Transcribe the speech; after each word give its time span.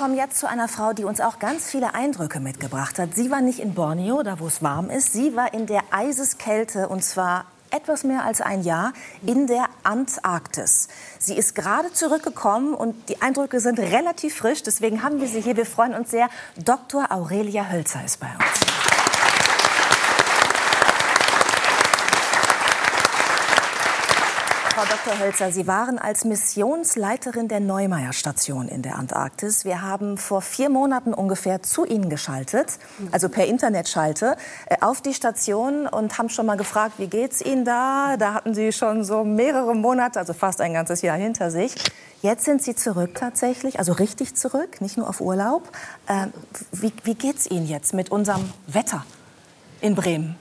kommen 0.00 0.16
jetzt 0.16 0.38
zu 0.38 0.48
einer 0.48 0.66
Frau, 0.66 0.94
die 0.94 1.04
uns 1.04 1.20
auch 1.20 1.38
ganz 1.38 1.70
viele 1.70 1.92
Eindrücke 1.92 2.40
mitgebracht 2.40 2.98
hat. 2.98 3.14
Sie 3.14 3.30
war 3.30 3.42
nicht 3.42 3.58
in 3.58 3.74
Borneo, 3.74 4.22
da 4.22 4.40
wo 4.40 4.46
es 4.46 4.62
warm 4.62 4.88
ist. 4.88 5.12
Sie 5.12 5.36
war 5.36 5.52
in 5.52 5.66
der 5.66 5.82
Eiseskälte 5.90 6.88
und 6.88 7.04
zwar 7.04 7.44
etwas 7.70 8.02
mehr 8.02 8.24
als 8.24 8.40
ein 8.40 8.62
Jahr 8.62 8.94
in 9.26 9.46
der 9.46 9.66
Antarktis. 9.82 10.88
Sie 11.18 11.36
ist 11.36 11.54
gerade 11.54 11.92
zurückgekommen 11.92 12.72
und 12.72 13.10
die 13.10 13.20
Eindrücke 13.20 13.60
sind 13.60 13.78
relativ 13.78 14.36
frisch. 14.36 14.62
Deswegen 14.62 15.02
haben 15.02 15.20
wir 15.20 15.28
sie 15.28 15.42
hier. 15.42 15.58
Wir 15.58 15.66
freuen 15.66 15.92
uns 15.92 16.10
sehr. 16.10 16.30
Dr. 16.56 17.12
Aurelia 17.12 17.68
Hölzer 17.68 18.02
ist 18.02 18.20
bei 18.20 18.28
uns. 18.28 18.69
Frau 24.80 24.96
Dr. 24.96 25.18
Hölzer, 25.18 25.52
Sie 25.52 25.66
waren 25.66 25.98
als 25.98 26.24
Missionsleiterin 26.24 27.48
der 27.48 27.60
Neumeier-Station 27.60 28.66
in 28.66 28.80
der 28.80 28.96
Antarktis. 28.96 29.66
Wir 29.66 29.82
haben 29.82 30.16
vor 30.16 30.40
vier 30.40 30.70
Monaten 30.70 31.12
ungefähr 31.12 31.62
zu 31.62 31.84
Ihnen 31.84 32.08
geschaltet, 32.08 32.78
also 33.12 33.28
per 33.28 33.46
Internetschalte, 33.46 34.38
äh, 34.64 34.76
auf 34.80 35.02
die 35.02 35.12
Station 35.12 35.86
und 35.86 36.16
haben 36.16 36.30
schon 36.30 36.46
mal 36.46 36.56
gefragt, 36.56 36.94
wie 36.96 37.08
geht's 37.08 37.42
Ihnen 37.42 37.66
da? 37.66 38.16
Da 38.16 38.32
hatten 38.32 38.54
Sie 38.54 38.72
schon 38.72 39.04
so 39.04 39.22
mehrere 39.22 39.74
Monate, 39.74 40.18
also 40.18 40.32
fast 40.32 40.62
ein 40.62 40.72
ganzes 40.72 41.02
Jahr 41.02 41.18
hinter 41.18 41.50
sich. 41.50 41.74
Jetzt 42.22 42.46
sind 42.46 42.62
Sie 42.62 42.74
zurück 42.74 43.16
tatsächlich, 43.16 43.78
also 43.78 43.92
richtig 43.92 44.34
zurück, 44.34 44.80
nicht 44.80 44.96
nur 44.96 45.10
auf 45.10 45.20
Urlaub. 45.20 45.68
Äh, 46.06 46.28
wie, 46.72 46.94
wie 47.04 47.16
geht's 47.16 47.46
Ihnen 47.50 47.68
jetzt 47.68 47.92
mit 47.92 48.10
unserem 48.10 48.50
Wetter 48.66 49.04
in 49.82 49.94
Bremen? 49.94 50.36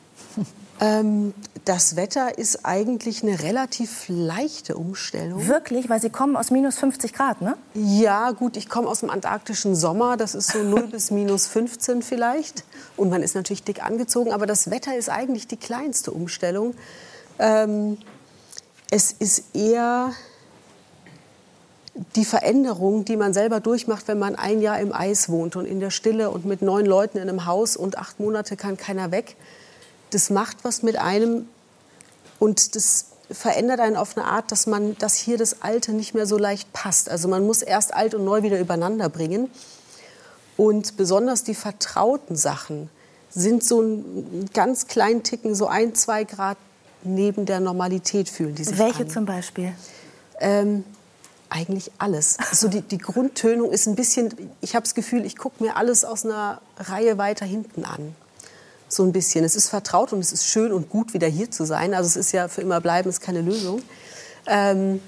Ähm, 0.81 1.33
das 1.65 1.95
Wetter 1.95 2.37
ist 2.37 2.65
eigentlich 2.65 3.23
eine 3.23 3.41
relativ 3.41 4.05
leichte 4.07 4.75
Umstellung. 4.75 5.47
Wirklich? 5.47 5.89
Weil 5.89 6.01
Sie 6.01 6.09
kommen 6.09 6.35
aus 6.35 6.51
minus 6.51 6.77
50 6.77 7.13
Grad, 7.13 7.41
ne? 7.41 7.57
Ja, 7.73 8.31
gut, 8.31 8.57
ich 8.57 8.69
komme 8.69 8.87
aus 8.87 8.99
dem 8.99 9.09
antarktischen 9.09 9.75
Sommer. 9.75 10.17
Das 10.17 10.35
ist 10.35 10.51
so 10.51 10.63
0 10.63 10.87
bis 10.91 11.11
minus 11.11 11.47
15 11.47 12.01
vielleicht. 12.01 12.63
Und 12.97 13.09
man 13.09 13.23
ist 13.23 13.35
natürlich 13.35 13.63
dick 13.63 13.83
angezogen. 13.83 14.31
Aber 14.31 14.45
das 14.45 14.69
Wetter 14.69 14.95
ist 14.95 15.09
eigentlich 15.09 15.47
die 15.47 15.57
kleinste 15.57 16.11
Umstellung. 16.11 16.75
Ähm, 17.39 17.97
es 18.91 19.11
ist 19.11 19.55
eher 19.55 20.13
die 22.15 22.25
Veränderung, 22.25 23.05
die 23.05 23.17
man 23.17 23.33
selber 23.33 23.59
durchmacht, 23.59 24.07
wenn 24.07 24.19
man 24.19 24.35
ein 24.35 24.61
Jahr 24.61 24.79
im 24.79 24.93
Eis 24.93 25.29
wohnt 25.29 25.55
und 25.55 25.65
in 25.65 25.79
der 25.79 25.89
Stille 25.89 26.29
und 26.29 26.45
mit 26.45 26.61
neun 26.61 26.85
Leuten 26.85 27.17
in 27.17 27.27
einem 27.27 27.45
Haus 27.45 27.75
und 27.75 27.97
acht 27.97 28.19
Monate 28.19 28.55
kann 28.55 28.77
keiner 28.77 29.11
weg 29.11 29.35
das 30.09 30.29
macht 30.29 30.63
was 30.63 30.83
mit 30.83 30.97
einem 30.97 31.47
und 32.39 32.75
das 32.75 33.05
verändert 33.31 33.79
einen 33.79 33.95
auf 33.95 34.17
eine 34.17 34.25
Art, 34.25 34.51
dass 34.51 34.65
man, 34.65 34.97
dass 34.97 35.15
hier 35.15 35.37
das 35.37 35.61
Alte 35.61 35.93
nicht 35.93 36.15
mehr 36.15 36.25
so 36.25 36.37
leicht 36.37 36.71
passt. 36.73 37.09
Also 37.09 37.27
man 37.27 37.45
muss 37.45 37.61
erst 37.61 37.93
alt 37.93 38.15
und 38.15 38.25
neu 38.25 38.41
wieder 38.41 38.59
übereinander 38.59 39.09
bringen. 39.09 39.49
Und 40.57 40.97
besonders 40.97 41.43
die 41.43 41.53
vertrauten 41.53 42.35
Sachen 42.35 42.89
sind 43.29 43.63
so 43.63 43.81
ein 43.81 44.49
ganz 44.53 44.87
kleinen 44.87 45.23
Ticken, 45.23 45.53
so 45.53 45.67
ein, 45.67 45.93
zwei 45.93 46.23
Grad 46.23 46.57
neben 47.03 47.45
der 47.45 47.59
Normalität 47.59 48.27
fühlen 48.27 48.55
die 48.55 48.63
sich 48.63 48.77
Welche 48.77 49.03
an. 49.03 49.09
zum 49.09 49.25
Beispiel? 49.25 49.73
Ähm, 50.39 50.83
eigentlich 51.49 51.91
alles. 51.97 52.37
So 52.51 52.67
die, 52.67 52.81
die 52.81 52.97
Grundtönung 52.97 53.71
ist 53.71 53.87
ein 53.87 53.95
bisschen, 53.95 54.33
ich 54.61 54.75
habe 54.75 54.83
das 54.83 54.95
Gefühl, 54.95 55.25
ich 55.25 55.37
gucke 55.37 55.63
mir 55.63 55.77
alles 55.77 56.03
aus 56.03 56.25
einer 56.25 56.61
Reihe 56.77 57.17
weiter 57.17 57.45
hinten 57.45 57.85
an 57.85 58.15
so 58.89 59.03
ein 59.03 59.11
bisschen. 59.11 59.45
Es 59.45 59.55
ist 59.55 59.69
vertraut 59.69 60.11
und 60.11 60.19
es 60.19 60.33
ist 60.33 60.45
schön 60.45 60.73
und 60.73 60.89
gut, 60.89 61.13
wieder 61.13 61.27
hier 61.27 61.49
zu 61.49 61.65
sein. 61.65 61.93
Also 61.93 62.07
es 62.07 62.15
ist 62.15 62.31
ja 62.31 62.47
für 62.47 62.61
immer 62.61 62.81
bleiben, 62.81 63.09
ist 63.09 63.21
keine 63.21 63.41
Lösung. 63.41 63.81
Ähm, 64.47 64.99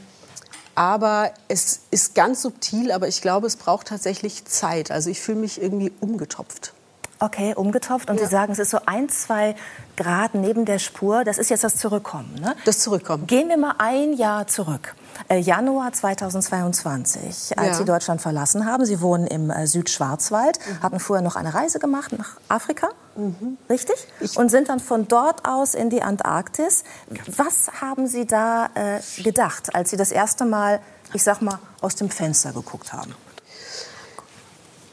aber 0.75 1.31
es 1.47 1.81
ist 1.91 2.15
ganz 2.15 2.43
subtil, 2.43 2.91
aber 2.91 3.07
ich 3.07 3.21
glaube, 3.21 3.47
es 3.47 3.57
braucht 3.57 3.87
tatsächlich 3.87 4.45
Zeit. 4.45 4.91
Also 4.91 5.09
ich 5.09 5.19
fühle 5.19 5.39
mich 5.39 5.61
irgendwie 5.61 5.91
umgetopft. 5.99 6.73
Okay, 7.19 7.53
umgetopft. 7.55 8.09
Und 8.09 8.19
ja. 8.19 8.25
Sie 8.25 8.31
sagen, 8.31 8.51
es 8.51 8.57
ist 8.57 8.71
so 8.71 8.79
ein, 8.87 9.07
zwei 9.09 9.55
Grad 9.95 10.33
neben 10.33 10.65
der 10.65 10.79
Spur. 10.79 11.23
Das 11.23 11.37
ist 11.37 11.49
jetzt 11.49 11.63
das 11.63 11.75
Zurückkommen. 11.75 12.33
Ne? 12.41 12.55
Das 12.65 12.79
Zurückkommen. 12.79 13.27
Gehen 13.27 13.47
wir 13.47 13.57
mal 13.57 13.75
ein 13.77 14.13
Jahr 14.13 14.47
zurück. 14.47 14.95
Äh, 15.27 15.37
Januar 15.37 15.93
2022, 15.93 17.59
als 17.59 17.67
ja. 17.67 17.73
Sie 17.75 17.85
Deutschland 17.85 18.21
verlassen 18.21 18.65
haben. 18.65 18.85
Sie 18.85 19.01
wohnen 19.01 19.27
im 19.27 19.51
äh, 19.51 19.67
Südschwarzwald, 19.67 20.57
mhm. 20.57 20.81
hatten 20.81 20.99
vorher 20.99 21.21
noch 21.21 21.35
eine 21.35 21.53
Reise 21.53 21.77
gemacht 21.77 22.11
nach 22.17 22.39
Afrika. 22.47 22.89
Mhm. 23.15 23.57
Richtig? 23.69 23.95
Ich 24.19 24.37
und 24.37 24.49
sind 24.49 24.69
dann 24.69 24.79
von 24.79 25.07
dort 25.07 25.45
aus 25.45 25.73
in 25.73 25.89
die 25.89 26.01
Antarktis. 26.01 26.83
Was 27.27 27.81
haben 27.81 28.07
Sie 28.07 28.25
da 28.25 28.69
äh, 28.73 29.21
gedacht, 29.21 29.75
als 29.75 29.89
Sie 29.89 29.97
das 29.97 30.11
erste 30.11 30.45
Mal, 30.45 30.79
ich 31.13 31.23
sag 31.23 31.41
mal, 31.41 31.59
aus 31.81 31.95
dem 31.95 32.09
Fenster 32.09 32.53
geguckt 32.53 32.93
haben? 32.93 33.13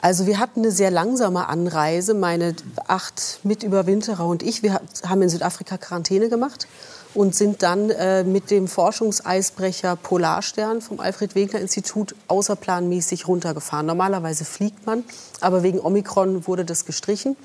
Also 0.00 0.26
wir 0.26 0.38
hatten 0.38 0.60
eine 0.60 0.70
sehr 0.70 0.90
langsame 0.90 1.48
Anreise. 1.48 2.14
Meine 2.14 2.54
acht 2.86 3.40
Mitüberwinterer 3.42 4.26
und 4.26 4.42
ich, 4.42 4.62
wir 4.62 4.80
haben 5.06 5.22
in 5.22 5.28
Südafrika 5.28 5.76
Quarantäne 5.76 6.28
gemacht 6.28 6.68
und 7.14 7.34
sind 7.34 7.62
dann 7.62 7.90
äh, 7.90 8.22
mit 8.22 8.50
dem 8.50 8.68
Forschungseisbrecher 8.68 9.96
Polarstern 9.96 10.82
vom 10.82 11.00
Alfred 11.00 11.34
Wegener 11.34 11.60
Institut 11.60 12.14
außerplanmäßig 12.28 13.26
runtergefahren. 13.26 13.86
Normalerweise 13.86 14.44
fliegt 14.44 14.86
man, 14.86 15.02
aber 15.40 15.64
wegen 15.64 15.80
Omikron 15.80 16.46
wurde 16.46 16.64
das 16.64 16.84
gestrichen. 16.84 17.36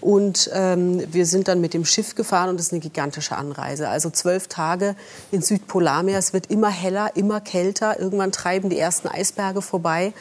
Und 0.00 0.48
ähm, 0.52 1.02
wir 1.12 1.26
sind 1.26 1.48
dann 1.48 1.60
mit 1.60 1.74
dem 1.74 1.84
Schiff 1.84 2.14
gefahren 2.14 2.50
und 2.50 2.56
das 2.58 2.66
ist 2.66 2.72
eine 2.72 2.80
gigantische 2.80 3.36
Anreise. 3.36 3.88
Also 3.88 4.10
zwölf 4.10 4.46
Tage 4.46 4.94
in 5.32 5.42
Südpolarmeer. 5.42 6.18
Es 6.18 6.32
wird 6.32 6.50
immer 6.50 6.70
heller, 6.70 7.16
immer 7.16 7.40
kälter. 7.40 7.98
Irgendwann 7.98 8.30
treiben 8.30 8.70
die 8.70 8.78
ersten 8.78 9.08
Eisberge 9.08 9.60
vorbei. 9.60 10.12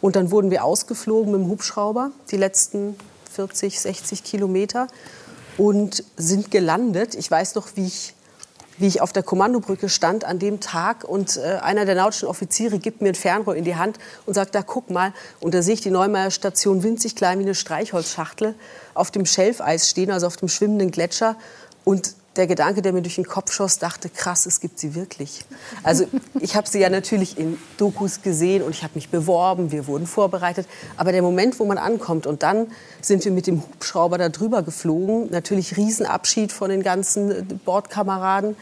Und 0.00 0.16
dann 0.16 0.30
wurden 0.30 0.50
wir 0.50 0.64
ausgeflogen 0.64 1.32
mit 1.32 1.42
dem 1.42 1.48
Hubschrauber, 1.48 2.10
die 2.30 2.36
letzten 2.36 2.96
40, 3.32 3.80
60 3.80 4.24
Kilometer. 4.24 4.88
Und 5.56 6.04
sind 6.16 6.50
gelandet. 6.50 7.14
Ich 7.14 7.30
weiß 7.30 7.54
noch, 7.54 7.68
wie 7.76 7.86
ich 7.86 8.14
wie 8.80 8.86
ich 8.86 9.00
auf 9.00 9.12
der 9.12 9.22
Kommandobrücke 9.22 9.88
stand 9.88 10.24
an 10.24 10.38
dem 10.38 10.60
Tag 10.60 11.04
und 11.04 11.36
äh, 11.36 11.58
einer 11.62 11.84
der 11.84 11.94
nautischen 11.94 12.28
Offiziere 12.28 12.78
gibt 12.78 13.02
mir 13.02 13.08
ein 13.10 13.14
Fernrohr 13.14 13.54
in 13.54 13.64
die 13.64 13.76
Hand 13.76 13.98
und 14.26 14.34
sagt, 14.34 14.54
da 14.54 14.62
guck 14.62 14.90
mal. 14.90 15.12
Und 15.40 15.54
da 15.54 15.62
sehe 15.62 15.74
ich 15.74 15.80
die 15.80 15.90
Neumeier 15.90 16.30
Station 16.30 16.82
winzig 16.82 17.14
klein 17.16 17.38
wie 17.38 17.44
eine 17.44 17.54
Streichholzschachtel 17.54 18.54
auf 18.94 19.10
dem 19.10 19.26
Schelfeis 19.26 19.88
stehen, 19.88 20.10
also 20.10 20.26
auf 20.26 20.36
dem 20.36 20.48
schwimmenden 20.48 20.90
Gletscher. 20.90 21.36
Und 21.84 22.14
der 22.36 22.46
Gedanke, 22.46 22.80
der 22.80 22.92
mir 22.92 23.02
durch 23.02 23.16
den 23.16 23.26
Kopf 23.26 23.52
schoss, 23.52 23.78
dachte, 23.78 24.08
krass, 24.08 24.46
es 24.46 24.60
gibt 24.60 24.78
sie 24.78 24.94
wirklich. 24.94 25.44
Also 25.82 26.06
ich 26.38 26.54
habe 26.54 26.68
sie 26.68 26.78
ja 26.78 26.88
natürlich 26.88 27.36
in 27.36 27.58
Dokus 27.76 28.22
gesehen 28.22 28.62
und 28.62 28.70
ich 28.70 28.84
habe 28.84 28.92
mich 28.94 29.10
beworben, 29.10 29.72
wir 29.72 29.88
wurden 29.88 30.06
vorbereitet. 30.06 30.68
Aber 30.96 31.10
der 31.10 31.22
Moment, 31.22 31.58
wo 31.58 31.64
man 31.64 31.76
ankommt 31.76 32.26
und 32.26 32.44
dann 32.44 32.68
sind 33.00 33.24
wir 33.24 33.32
mit 33.32 33.48
dem 33.48 33.62
Hubschrauber 33.62 34.16
da 34.16 34.28
drüber 34.28 34.62
geflogen, 34.62 35.28
natürlich 35.30 35.76
Riesenabschied 35.76 36.52
von 36.52 36.70
den 36.70 36.82
ganzen 36.82 37.60
Bordkameraden. 37.64 38.56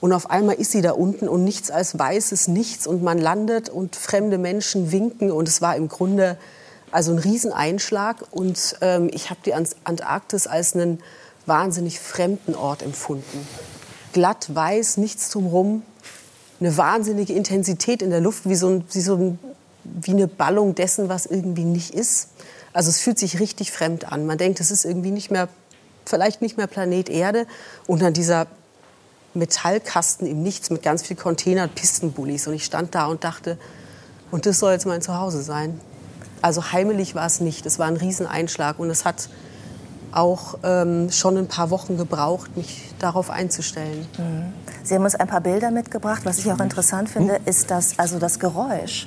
Und 0.00 0.12
auf 0.12 0.30
einmal 0.30 0.56
ist 0.56 0.72
sie 0.72 0.80
da 0.80 0.92
unten 0.92 1.28
und 1.28 1.44
nichts 1.44 1.70
als 1.70 1.98
weißes 1.98 2.48
Nichts 2.48 2.86
und 2.86 3.02
man 3.02 3.18
landet 3.18 3.68
und 3.68 3.94
fremde 3.94 4.38
Menschen 4.38 4.90
winken 4.90 5.30
und 5.30 5.46
es 5.48 5.60
war 5.60 5.76
im 5.76 5.88
Grunde 5.88 6.38
also 6.90 7.12
ein 7.12 7.18
Rieseneinschlag 7.18 8.16
und 8.30 8.76
ähm, 8.80 9.10
ich 9.12 9.30
habe 9.30 9.40
die 9.44 9.54
Antarktis 9.54 10.46
als 10.46 10.74
einen 10.74 10.98
wahnsinnig 11.46 12.00
fremden 12.00 12.54
Ort 12.54 12.82
empfunden. 12.82 13.46
Glatt, 14.12 14.54
weiß, 14.54 14.98
nichts 14.98 15.30
drumherum, 15.30 15.82
eine 16.60 16.76
wahnsinnige 16.76 17.32
Intensität 17.32 18.02
in 18.02 18.10
der 18.10 18.20
Luft, 18.20 18.48
wie, 18.48 18.54
so 18.54 18.68
ein, 18.68 18.84
wie, 18.92 19.00
so 19.00 19.16
ein, 19.16 19.38
wie 19.84 20.12
eine 20.12 20.28
Ballung 20.28 20.74
dessen, 20.74 21.08
was 21.08 21.26
irgendwie 21.26 21.64
nicht 21.64 21.94
ist. 21.94 22.28
Also 22.72 22.88
es 22.88 23.00
fühlt 23.00 23.18
sich 23.18 23.40
richtig 23.40 23.72
fremd 23.72 24.10
an. 24.10 24.26
Man 24.26 24.38
denkt, 24.38 24.60
es 24.60 24.70
ist 24.70 24.84
irgendwie 24.84 25.10
nicht 25.10 25.30
mehr, 25.30 25.48
vielleicht 26.06 26.40
nicht 26.40 26.56
mehr 26.56 26.66
Planet 26.66 27.08
Erde. 27.08 27.46
Und 27.86 28.00
dann 28.02 28.14
dieser 28.14 28.46
Metallkasten 29.34 30.26
im 30.26 30.42
Nichts 30.42 30.70
mit 30.70 30.82
ganz 30.82 31.02
viel 31.02 31.16
Container 31.16 31.64
und 31.64 31.74
Pistenbullis. 31.74 32.46
Und 32.46 32.54
ich 32.54 32.64
stand 32.64 32.94
da 32.94 33.06
und 33.06 33.24
dachte, 33.24 33.58
und 34.30 34.46
das 34.46 34.58
soll 34.58 34.72
jetzt 34.72 34.86
mein 34.86 35.02
Zuhause 35.02 35.42
sein. 35.42 35.80
Also 36.40 36.72
heimelig 36.72 37.14
war 37.14 37.26
es 37.26 37.40
nicht. 37.40 37.66
Es 37.66 37.78
war 37.78 37.86
ein 37.86 37.96
Rieseneinschlag 37.96 38.78
und 38.78 38.90
es 38.90 39.04
hat 39.04 39.28
auch 40.12 40.58
ähm, 40.62 41.10
schon 41.10 41.36
ein 41.36 41.48
paar 41.48 41.70
Wochen 41.70 41.96
gebraucht, 41.96 42.56
mich 42.56 42.92
darauf 42.98 43.30
einzustellen. 43.30 44.06
Mhm. 44.18 44.52
Sie 44.84 44.94
haben 44.94 45.04
uns 45.04 45.14
ein 45.14 45.26
paar 45.26 45.40
Bilder 45.40 45.70
mitgebracht. 45.70 46.22
Was 46.24 46.38
ich 46.38 46.50
auch 46.50 46.60
interessant 46.60 47.08
finde, 47.08 47.40
ist 47.44 47.70
das, 47.70 47.98
also 47.98 48.18
das 48.18 48.38
Geräusch. 48.38 49.06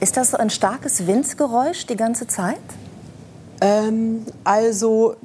Ist 0.00 0.16
das 0.16 0.30
so 0.30 0.38
ein 0.38 0.50
starkes 0.50 1.06
Windgeräusch 1.06 1.86
die 1.86 1.96
ganze 1.96 2.26
Zeit? 2.26 2.56
Ähm, 3.60 4.24
also 4.44 5.16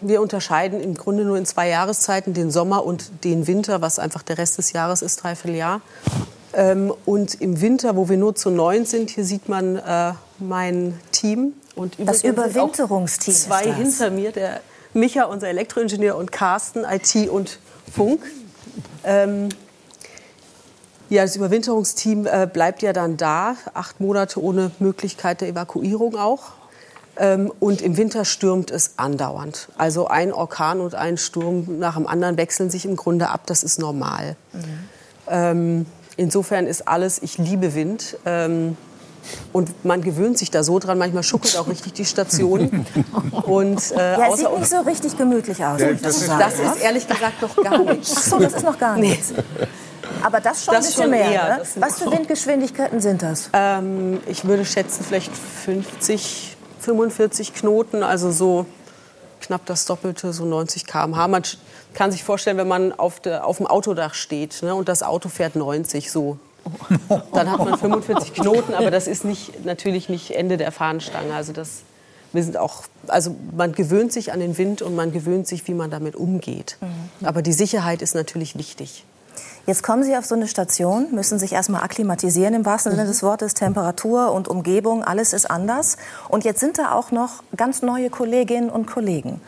wir 0.00 0.22
unterscheiden 0.22 0.80
im 0.80 0.94
Grunde 0.94 1.24
nur 1.24 1.36
in 1.36 1.44
zwei 1.44 1.68
Jahreszeiten, 1.68 2.32
den 2.32 2.50
Sommer 2.50 2.84
und 2.84 3.24
den 3.24 3.46
Winter, 3.46 3.82
was 3.82 3.98
einfach 3.98 4.22
der 4.22 4.38
Rest 4.38 4.58
des 4.58 4.72
Jahres 4.72 5.02
ist, 5.02 5.22
dreiviertel 5.22 5.56
Jahr. 5.56 5.80
Ähm, 6.54 6.92
und 7.04 7.34
im 7.34 7.60
Winter, 7.60 7.96
wo 7.96 8.08
wir 8.08 8.16
nur 8.16 8.34
zu 8.34 8.50
neun 8.50 8.86
sind, 8.86 9.10
hier 9.10 9.24
sieht 9.24 9.48
man 9.48 9.76
äh, 9.76 10.12
mein 10.38 10.98
Team, 11.12 11.52
und 11.76 11.96
das 11.98 12.24
Überwinterungsteam. 12.24 13.34
Zwei 13.34 13.72
hinter 13.72 14.10
mir, 14.10 14.32
der 14.32 14.60
Micha, 14.94 15.24
unser 15.24 15.48
Elektroingenieur, 15.48 16.16
und 16.16 16.32
Carsten, 16.32 16.84
IT 16.84 17.28
und 17.28 17.60
Funk. 17.94 18.20
Ähm, 19.04 19.50
Ja, 21.08 21.22
das 21.22 21.36
Überwinterungsteam 21.36 22.26
äh, 22.26 22.48
bleibt 22.52 22.82
ja 22.82 22.92
dann 22.92 23.16
da, 23.16 23.54
acht 23.74 24.00
Monate 24.00 24.42
ohne 24.42 24.72
Möglichkeit 24.80 25.40
der 25.40 25.48
Evakuierung 25.48 26.16
auch. 26.16 26.54
Ähm, 27.16 27.52
und 27.60 27.80
im 27.80 27.96
Winter 27.96 28.24
stürmt 28.24 28.72
es 28.72 28.94
andauernd. 28.96 29.68
Also 29.78 30.08
ein 30.08 30.32
Orkan 30.32 30.80
und 30.80 30.96
ein 30.96 31.16
Sturm 31.16 31.78
nach 31.78 31.94
dem 31.94 32.08
anderen 32.08 32.36
wechseln 32.36 32.70
sich 32.70 32.84
im 32.84 32.96
Grunde 32.96 33.28
ab. 33.28 33.42
Das 33.46 33.62
ist 33.62 33.78
normal. 33.78 34.34
Mhm. 34.52 34.60
Ähm, 35.28 35.86
insofern 36.16 36.66
ist 36.66 36.88
alles, 36.88 37.22
ich 37.22 37.38
liebe 37.38 37.74
Wind. 37.74 38.18
Ähm, 38.26 38.76
und 39.52 39.84
man 39.84 40.02
gewöhnt 40.02 40.38
sich 40.38 40.50
da 40.50 40.62
so 40.62 40.78
dran. 40.78 40.98
Manchmal 40.98 41.22
schuckelt 41.22 41.56
auch 41.56 41.68
richtig 41.68 41.92
die 41.94 42.04
Station. 42.04 42.86
Und, 43.44 43.92
äh, 43.92 44.18
ja, 44.18 44.36
sieht 44.36 44.50
nicht 44.58 44.70
so 44.70 44.80
richtig 44.80 45.16
gemütlich 45.16 45.64
aus. 45.64 45.80
Ja, 45.80 45.92
das, 45.92 46.22
ist, 46.22 46.28
das 46.28 46.58
ist 46.58 46.82
ehrlich 46.82 47.06
gesagt 47.06 47.42
noch 47.42 47.56
gar 47.56 47.78
nichts. 47.84 48.14
Ach 48.16 48.22
so, 48.22 48.38
das 48.38 48.54
ist 48.54 48.64
noch 48.64 48.78
gar 48.78 48.96
nichts. 48.96 49.32
Nee. 49.36 49.66
Aber 50.22 50.40
das 50.40 50.64
schon 50.64 50.74
das 50.74 50.86
ein 50.86 50.90
bisschen 50.90 51.10
mehr. 51.10 51.30
Eher, 51.30 51.58
ne? 51.58 51.62
Was 51.76 51.98
für 51.98 52.10
Windgeschwindigkeiten 52.10 53.00
sind 53.00 53.22
das? 53.22 53.50
Ähm, 53.52 54.20
ich 54.26 54.44
würde 54.44 54.64
schätzen, 54.64 55.04
vielleicht 55.06 55.32
50, 55.36 56.56
45 56.80 57.54
Knoten, 57.54 58.02
also 58.02 58.30
so 58.30 58.66
knapp 59.40 59.66
das 59.66 59.84
Doppelte, 59.84 60.32
so 60.32 60.44
90 60.44 60.86
km/h. 60.86 61.28
Man 61.28 61.42
kann 61.94 62.10
sich 62.10 62.24
vorstellen, 62.24 62.56
wenn 62.56 62.68
man 62.68 62.92
auf, 62.92 63.20
der, 63.20 63.46
auf 63.46 63.58
dem 63.58 63.66
Autodach 63.66 64.14
steht 64.14 64.62
ne, 64.62 64.74
und 64.74 64.88
das 64.88 65.02
Auto 65.02 65.28
fährt 65.28 65.56
90 65.56 66.10
so. 66.10 66.38
Dann 67.32 67.50
hat 67.50 67.58
man 67.58 67.78
45 67.78 68.34
Knoten, 68.34 68.74
aber 68.74 68.90
das 68.90 69.06
ist 69.06 69.24
nicht, 69.24 69.64
natürlich 69.64 70.08
nicht 70.08 70.32
Ende 70.32 70.56
der 70.56 70.72
Fahnenstange. 70.72 71.34
Also 71.34 71.52
das, 71.52 71.82
wir 72.32 72.42
sind 72.42 72.56
auch, 72.56 72.82
also 73.06 73.34
man 73.56 73.72
gewöhnt 73.72 74.12
sich 74.12 74.32
an 74.32 74.40
den 74.40 74.58
Wind 74.58 74.82
und 74.82 74.94
man 74.94 75.12
gewöhnt 75.12 75.46
sich, 75.46 75.66
wie 75.68 75.74
man 75.74 75.90
damit 75.90 76.16
umgeht. 76.16 76.76
Mhm. 76.80 77.26
Aber 77.26 77.42
die 77.42 77.52
Sicherheit 77.52 78.02
ist 78.02 78.14
natürlich 78.14 78.56
wichtig. 78.56 79.04
Jetzt 79.66 79.82
kommen 79.82 80.04
Sie 80.04 80.16
auf 80.16 80.24
so 80.24 80.36
eine 80.36 80.46
Station, 80.46 81.08
müssen 81.12 81.40
sich 81.40 81.52
erstmal 81.52 81.82
akklimatisieren 81.82 82.54
im 82.54 82.64
wahrsten 82.64 82.92
Sinne 82.92 83.04
mhm. 83.04 83.08
des 83.08 83.22
Wortes. 83.22 83.54
Temperatur 83.54 84.32
und 84.32 84.46
Umgebung, 84.48 85.02
alles 85.02 85.32
ist 85.32 85.50
anders. 85.50 85.96
Und 86.28 86.44
jetzt 86.44 86.60
sind 86.60 86.78
da 86.78 86.92
auch 86.92 87.10
noch 87.10 87.42
ganz 87.56 87.82
neue 87.82 88.08
Kolleginnen 88.08 88.70
und 88.70 88.86
Kollegen. 88.86 89.40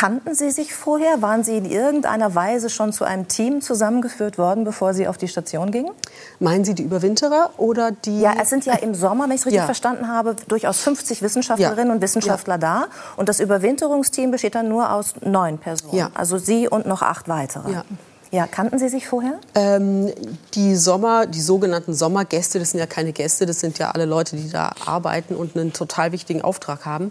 Kannten 0.00 0.34
Sie 0.34 0.50
sich 0.50 0.72
vorher? 0.72 1.20
Waren 1.20 1.44
Sie 1.44 1.58
in 1.58 1.66
irgendeiner 1.66 2.34
Weise 2.34 2.70
schon 2.70 2.90
zu 2.90 3.04
einem 3.04 3.28
Team 3.28 3.60
zusammengeführt 3.60 4.38
worden, 4.38 4.64
bevor 4.64 4.94
Sie 4.94 5.06
auf 5.06 5.18
die 5.18 5.28
Station 5.28 5.70
gingen? 5.70 5.90
Meinen 6.38 6.64
Sie 6.64 6.74
die 6.74 6.84
Überwinterer 6.84 7.50
oder 7.58 7.90
die? 7.90 8.22
Ja, 8.22 8.32
es 8.40 8.48
sind 8.48 8.64
ja 8.64 8.76
im 8.76 8.94
Sommer, 8.94 9.24
wenn 9.24 9.32
ich 9.32 9.42
es 9.42 9.46
richtig 9.46 9.58
ja. 9.58 9.66
verstanden 9.66 10.08
habe, 10.08 10.36
durchaus 10.48 10.80
50 10.80 11.20
Wissenschaftlerinnen 11.20 11.88
ja. 11.88 11.92
und 11.92 12.00
Wissenschaftler 12.00 12.54
ja. 12.54 12.58
da. 12.58 12.86
Und 13.18 13.28
das 13.28 13.40
Überwinterungsteam 13.40 14.30
besteht 14.30 14.54
dann 14.54 14.70
nur 14.70 14.90
aus 14.90 15.16
neun 15.20 15.58
Personen. 15.58 15.94
Ja. 15.94 16.10
Also 16.14 16.38
Sie 16.38 16.66
und 16.66 16.86
noch 16.86 17.02
acht 17.02 17.28
weitere. 17.28 17.70
Ja. 17.70 17.84
Ja, 18.30 18.46
kannten 18.46 18.78
Sie 18.78 18.88
sich 18.88 19.06
vorher? 19.06 19.34
Ähm, 19.54 20.10
die 20.54 20.76
Sommer, 20.76 21.26
die 21.26 21.42
sogenannten 21.42 21.92
Sommergäste, 21.92 22.58
das 22.58 22.70
sind 22.70 22.80
ja 22.80 22.86
keine 22.86 23.12
Gäste, 23.12 23.44
das 23.44 23.60
sind 23.60 23.78
ja 23.78 23.90
alle 23.90 24.06
Leute, 24.06 24.36
die 24.36 24.48
da 24.48 24.72
arbeiten 24.86 25.36
und 25.36 25.56
einen 25.56 25.74
total 25.74 26.12
wichtigen 26.12 26.40
Auftrag 26.40 26.86
haben. 26.86 27.10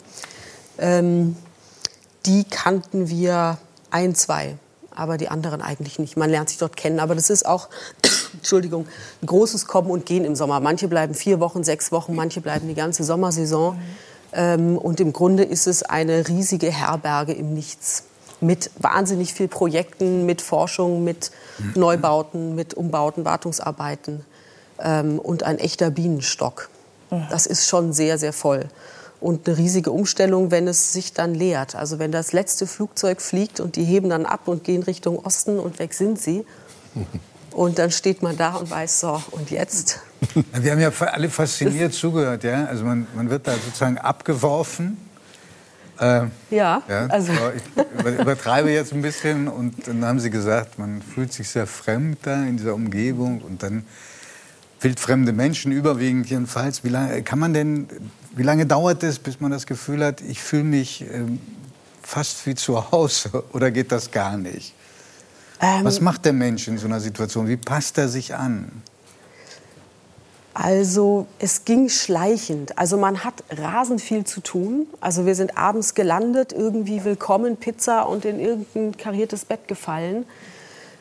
Ähm, 0.79 1.35
die 2.25 2.43
kannten 2.43 3.09
wir 3.09 3.57
ein, 3.91 4.15
zwei, 4.15 4.57
aber 4.93 5.17
die 5.17 5.29
anderen 5.29 5.61
eigentlich 5.61 5.99
nicht. 5.99 6.17
Man 6.17 6.29
lernt 6.29 6.49
sich 6.49 6.57
dort 6.57 6.75
kennen, 6.75 6.99
aber 6.99 7.15
das 7.15 7.29
ist 7.29 7.45
auch, 7.45 7.69
Entschuldigung, 8.33 8.87
ein 9.21 9.25
großes 9.25 9.67
Kommen 9.67 9.89
und 9.89 10.05
Gehen 10.05 10.25
im 10.25 10.35
Sommer. 10.35 10.59
Manche 10.59 10.87
bleiben 10.87 11.13
vier 11.13 11.39
Wochen, 11.39 11.63
sechs 11.63 11.91
Wochen, 11.91 12.15
manche 12.15 12.41
bleiben 12.41 12.67
die 12.67 12.75
ganze 12.75 13.03
Sommersaison. 13.03 13.75
Mhm. 13.75 13.81
Ähm, 14.31 14.77
und 14.77 14.99
im 14.99 15.13
Grunde 15.13 15.43
ist 15.43 15.67
es 15.67 15.83
eine 15.83 16.27
riesige 16.27 16.71
Herberge 16.71 17.33
im 17.33 17.53
Nichts 17.53 18.03
mit 18.41 18.71
wahnsinnig 18.79 19.33
viel 19.33 19.47
Projekten, 19.47 20.25
mit 20.25 20.41
Forschung, 20.41 21.03
mit 21.03 21.31
Neubauten, 21.75 22.55
mit 22.55 22.73
Umbauten, 22.73 23.25
Wartungsarbeiten 23.25 24.25
ähm, 24.81 25.19
und 25.19 25.43
ein 25.43 25.59
echter 25.59 25.89
Bienenstock. 25.89 26.69
Das 27.29 27.47
ist 27.47 27.67
schon 27.67 27.91
sehr, 27.91 28.19
sehr 28.19 28.33
voll 28.33 28.65
und 29.21 29.47
eine 29.47 29.57
riesige 29.57 29.91
Umstellung, 29.91 30.51
wenn 30.51 30.67
es 30.67 30.93
sich 30.93 31.13
dann 31.13 31.33
leert. 31.33 31.75
Also 31.75 31.99
wenn 31.99 32.11
das 32.11 32.31
letzte 32.33 32.67
Flugzeug 32.67 33.21
fliegt 33.21 33.59
und 33.59 33.75
die 33.75 33.83
heben 33.83 34.09
dann 34.09 34.25
ab 34.25 34.47
und 34.47 34.63
gehen 34.63 34.83
Richtung 34.83 35.19
Osten 35.19 35.59
und 35.59 35.79
weg 35.79 35.93
sind 35.93 36.19
sie. 36.19 36.45
Und 37.51 37.79
dann 37.79 37.89
steht 37.89 38.21
man 38.21 38.37
da 38.37 38.55
und 38.55 38.69
weiß, 38.69 38.99
so, 38.99 39.23
und 39.31 39.49
jetzt? 39.49 39.99
Wir 40.53 40.71
haben 40.71 40.79
ja 40.79 40.91
alle 40.91 41.29
fasziniert 41.29 41.93
zugehört. 41.93 42.43
Ja? 42.43 42.65
Also 42.65 42.85
man, 42.85 43.07
man 43.15 43.29
wird 43.31 43.47
da 43.47 43.53
sozusagen 43.53 43.97
abgeworfen. 43.97 44.97
Äh, 45.99 46.27
ja, 46.51 46.81
ja, 46.87 47.07
also. 47.07 47.33
Ich 47.35 48.19
übertreibe 48.19 48.69
jetzt 48.69 48.93
ein 48.93 49.01
bisschen. 49.01 49.47
Und 49.47 49.87
dann 49.87 50.05
haben 50.05 50.19
Sie 50.19 50.29
gesagt, 50.29 50.79
man 50.79 51.01
fühlt 51.01 51.33
sich 51.33 51.49
sehr 51.49 51.67
fremd 51.67 52.19
da 52.21 52.43
in 52.43 52.57
dieser 52.57 52.75
Umgebung. 52.75 53.41
Und 53.41 53.63
dann 53.63 53.85
wildfremde 54.81 55.33
Menschen, 55.33 55.71
überwiegend 55.71 56.29
jedenfalls. 56.29 56.83
Wie 56.83 56.89
lange 56.89 57.21
kann 57.23 57.39
man 57.39 57.53
denn 57.53 57.87
wie 58.35 58.43
lange 58.43 58.65
dauert 58.65 59.03
es, 59.03 59.19
bis 59.19 59.39
man 59.39 59.51
das 59.51 59.65
Gefühl 59.65 60.03
hat, 60.03 60.21
ich 60.21 60.41
fühle 60.41 60.63
mich 60.63 61.05
ähm, 61.11 61.39
fast 62.01 62.45
wie 62.45 62.55
zu 62.55 62.91
Hause 62.91 63.43
oder 63.53 63.71
geht 63.71 63.91
das 63.91 64.11
gar 64.11 64.37
nicht? 64.37 64.73
Ähm, 65.61 65.83
Was 65.83 65.99
macht 65.99 66.25
der 66.25 66.33
Mensch 66.33 66.67
in 66.67 66.77
so 66.77 66.87
einer 66.87 66.99
Situation? 66.99 67.47
Wie 67.47 67.57
passt 67.57 67.97
er 67.97 68.07
sich 68.07 68.35
an? 68.35 68.81
Also 70.53 71.27
es 71.39 71.63
ging 71.65 71.89
schleichend. 71.89 72.77
Also 72.77 72.97
man 72.97 73.23
hat 73.23 73.43
rasend 73.49 74.01
viel 74.01 74.25
zu 74.25 74.41
tun. 74.41 74.87
Also 74.99 75.25
wir 75.25 75.35
sind 75.35 75.57
abends 75.57 75.93
gelandet, 75.95 76.51
irgendwie 76.53 77.03
willkommen, 77.03 77.57
Pizza 77.57 78.03
und 78.03 78.25
in 78.25 78.39
irgendein 78.39 78.97
kariertes 78.97 79.45
Bett 79.45 79.67
gefallen. 79.67 80.25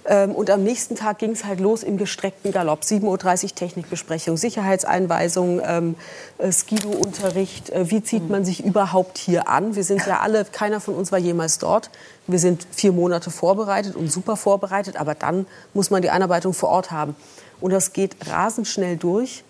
Ähm, 0.09 0.33
und 0.33 0.49
am 0.49 0.63
nächsten 0.63 0.97
Tag 0.97 1.19
ging 1.19 1.33
es 1.33 1.45
halt 1.45 1.61
los 1.61 1.83
im 1.83 1.99
gestreckten 1.99 2.51
Galopp. 2.51 2.81
7.30 2.81 3.45
Uhr 3.45 3.55
Technikbesprechung, 3.55 4.39
Sicherheitseinweisung, 4.39 5.61
ähm, 5.63 5.97
äh, 6.39 6.51
Skido-Unterricht. 6.51 7.69
Äh, 7.69 7.91
wie 7.91 8.03
zieht 8.03 8.31
man 8.31 8.43
sich 8.43 8.65
überhaupt 8.65 9.19
hier 9.19 9.49
an? 9.49 9.77
Wir 9.77 9.85
sind 9.85 10.07
ja 10.07 10.21
alle, 10.21 10.47
keiner 10.47 10.81
von 10.81 10.95
uns 10.95 11.13
war 11.13 11.19
jemals 11.19 11.59
dort. 11.59 11.91
Wir 12.27 12.39
sind 12.39 12.67
vier 12.73 12.93
Monate 12.93 13.31
vorbereitet 13.31 13.97
und 13.97 14.11
super 14.11 14.37
vorbereitet, 14.37 14.97
aber 14.99 15.15
dann 15.15 15.47
muss 15.75 15.91
man 15.91 16.01
die 16.01 16.09
Einarbeitung 16.09 16.55
vor 16.55 16.71
Ort 16.71 16.91
haben. 16.91 17.15
Und 17.61 17.73
das 17.73 17.93
geht 17.93 18.17
rasend 18.31 18.67
schnell 18.67 18.97
durch, 18.97 19.45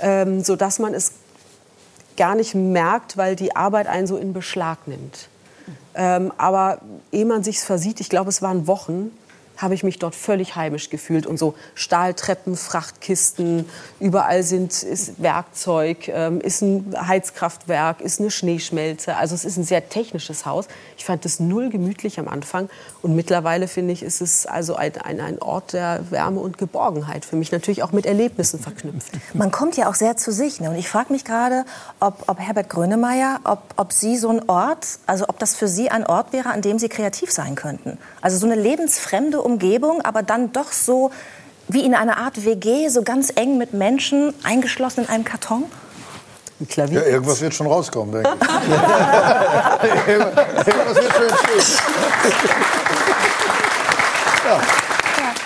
ähm, 0.00 0.44
sodass 0.44 0.78
man 0.78 0.94
es 0.94 1.12
gar 2.16 2.36
nicht 2.36 2.54
merkt, 2.54 3.16
weil 3.16 3.34
die 3.34 3.56
Arbeit 3.56 3.88
einen 3.88 4.06
so 4.06 4.16
in 4.16 4.32
Beschlag 4.32 4.86
nimmt. 4.86 5.28
Ähm, 5.94 6.32
aber 6.38 6.78
ehe 7.10 7.24
man 7.24 7.42
sich 7.42 7.58
versieht, 7.58 7.98
ich 8.00 8.08
glaube, 8.08 8.28
es 8.28 8.42
waren 8.42 8.68
Wochen, 8.68 9.10
habe 9.58 9.74
ich 9.74 9.82
mich 9.82 9.98
dort 9.98 10.14
völlig 10.14 10.56
heimisch 10.56 10.88
gefühlt. 10.88 11.26
Und 11.26 11.36
so 11.36 11.54
Stahltreppen, 11.74 12.56
Frachtkisten, 12.56 13.68
überall 14.00 14.44
sind, 14.44 14.82
ist 14.82 15.20
Werkzeug, 15.20 16.08
ähm, 16.08 16.40
ist 16.40 16.62
ein 16.62 16.94
Heizkraftwerk, 16.96 18.00
ist 18.00 18.20
eine 18.20 18.30
Schneeschmelze. 18.30 19.16
Also 19.16 19.34
es 19.34 19.44
ist 19.44 19.56
ein 19.56 19.64
sehr 19.64 19.88
technisches 19.88 20.46
Haus. 20.46 20.68
Ich 20.96 21.04
fand 21.04 21.26
es 21.26 21.40
null 21.40 21.70
gemütlich 21.70 22.20
am 22.20 22.28
Anfang. 22.28 22.70
Und 23.02 23.16
mittlerweile 23.16 23.66
finde 23.66 23.92
ich, 23.92 24.02
ist 24.02 24.20
es 24.20 24.46
also 24.46 24.76
ein, 24.76 24.92
ein, 25.00 25.38
Ort 25.40 25.72
der 25.72 26.10
Wärme 26.10 26.40
und 26.40 26.56
Geborgenheit 26.56 27.24
für 27.24 27.36
mich. 27.36 27.50
Natürlich 27.50 27.82
auch 27.82 27.92
mit 27.92 28.06
Erlebnissen 28.06 28.60
verknüpft. 28.60 29.12
Man 29.34 29.50
kommt 29.50 29.76
ja 29.76 29.88
auch 29.88 29.94
sehr 29.94 30.16
zu 30.16 30.32
sich. 30.32 30.60
Ne? 30.60 30.70
Und 30.70 30.76
ich 30.76 30.88
frage 30.88 31.12
mich 31.12 31.24
gerade, 31.24 31.64
ob, 31.98 32.28
ob 32.28 32.38
Herbert 32.38 32.68
Grönemeyer, 32.68 33.40
ob, 33.44 33.62
ob 33.76 33.92
Sie 33.92 34.16
so 34.16 34.28
ein 34.28 34.48
Ort, 34.48 34.86
also 35.06 35.24
ob 35.28 35.38
das 35.40 35.56
für 35.56 35.66
Sie 35.66 35.90
ein 35.90 36.06
Ort 36.06 36.32
wäre, 36.32 36.50
an 36.50 36.62
dem 36.62 36.78
Sie 36.78 36.88
kreativ 36.88 37.32
sein 37.32 37.56
könnten. 37.56 37.98
Also 38.20 38.38
so 38.38 38.46
eine 38.46 38.54
lebensfremde 38.54 39.40
Umgebung, 39.48 40.02
aber 40.02 40.22
dann 40.22 40.52
doch 40.52 40.72
so 40.72 41.10
wie 41.68 41.84
in 41.84 41.94
einer 41.94 42.18
Art 42.18 42.44
WG, 42.44 42.88
so 42.88 43.02
ganz 43.02 43.32
eng 43.34 43.58
mit 43.58 43.72
Menschen, 43.74 44.34
eingeschlossen 44.42 45.04
in 45.04 45.10
einem 45.10 45.24
Karton? 45.24 45.64
Ein 46.60 46.68
Klavier. 46.68 47.02
Ja, 47.02 47.06
irgendwas 47.06 47.40
wird 47.40 47.54
schon 47.54 47.66
rauskommen, 47.66 48.12
denke 48.12 48.30
ich. 48.30 48.48
irgendwas 50.08 50.96
wird 50.96 51.12
schon 51.14 51.28
entstehen. 51.28 51.78
ja, 54.44 54.60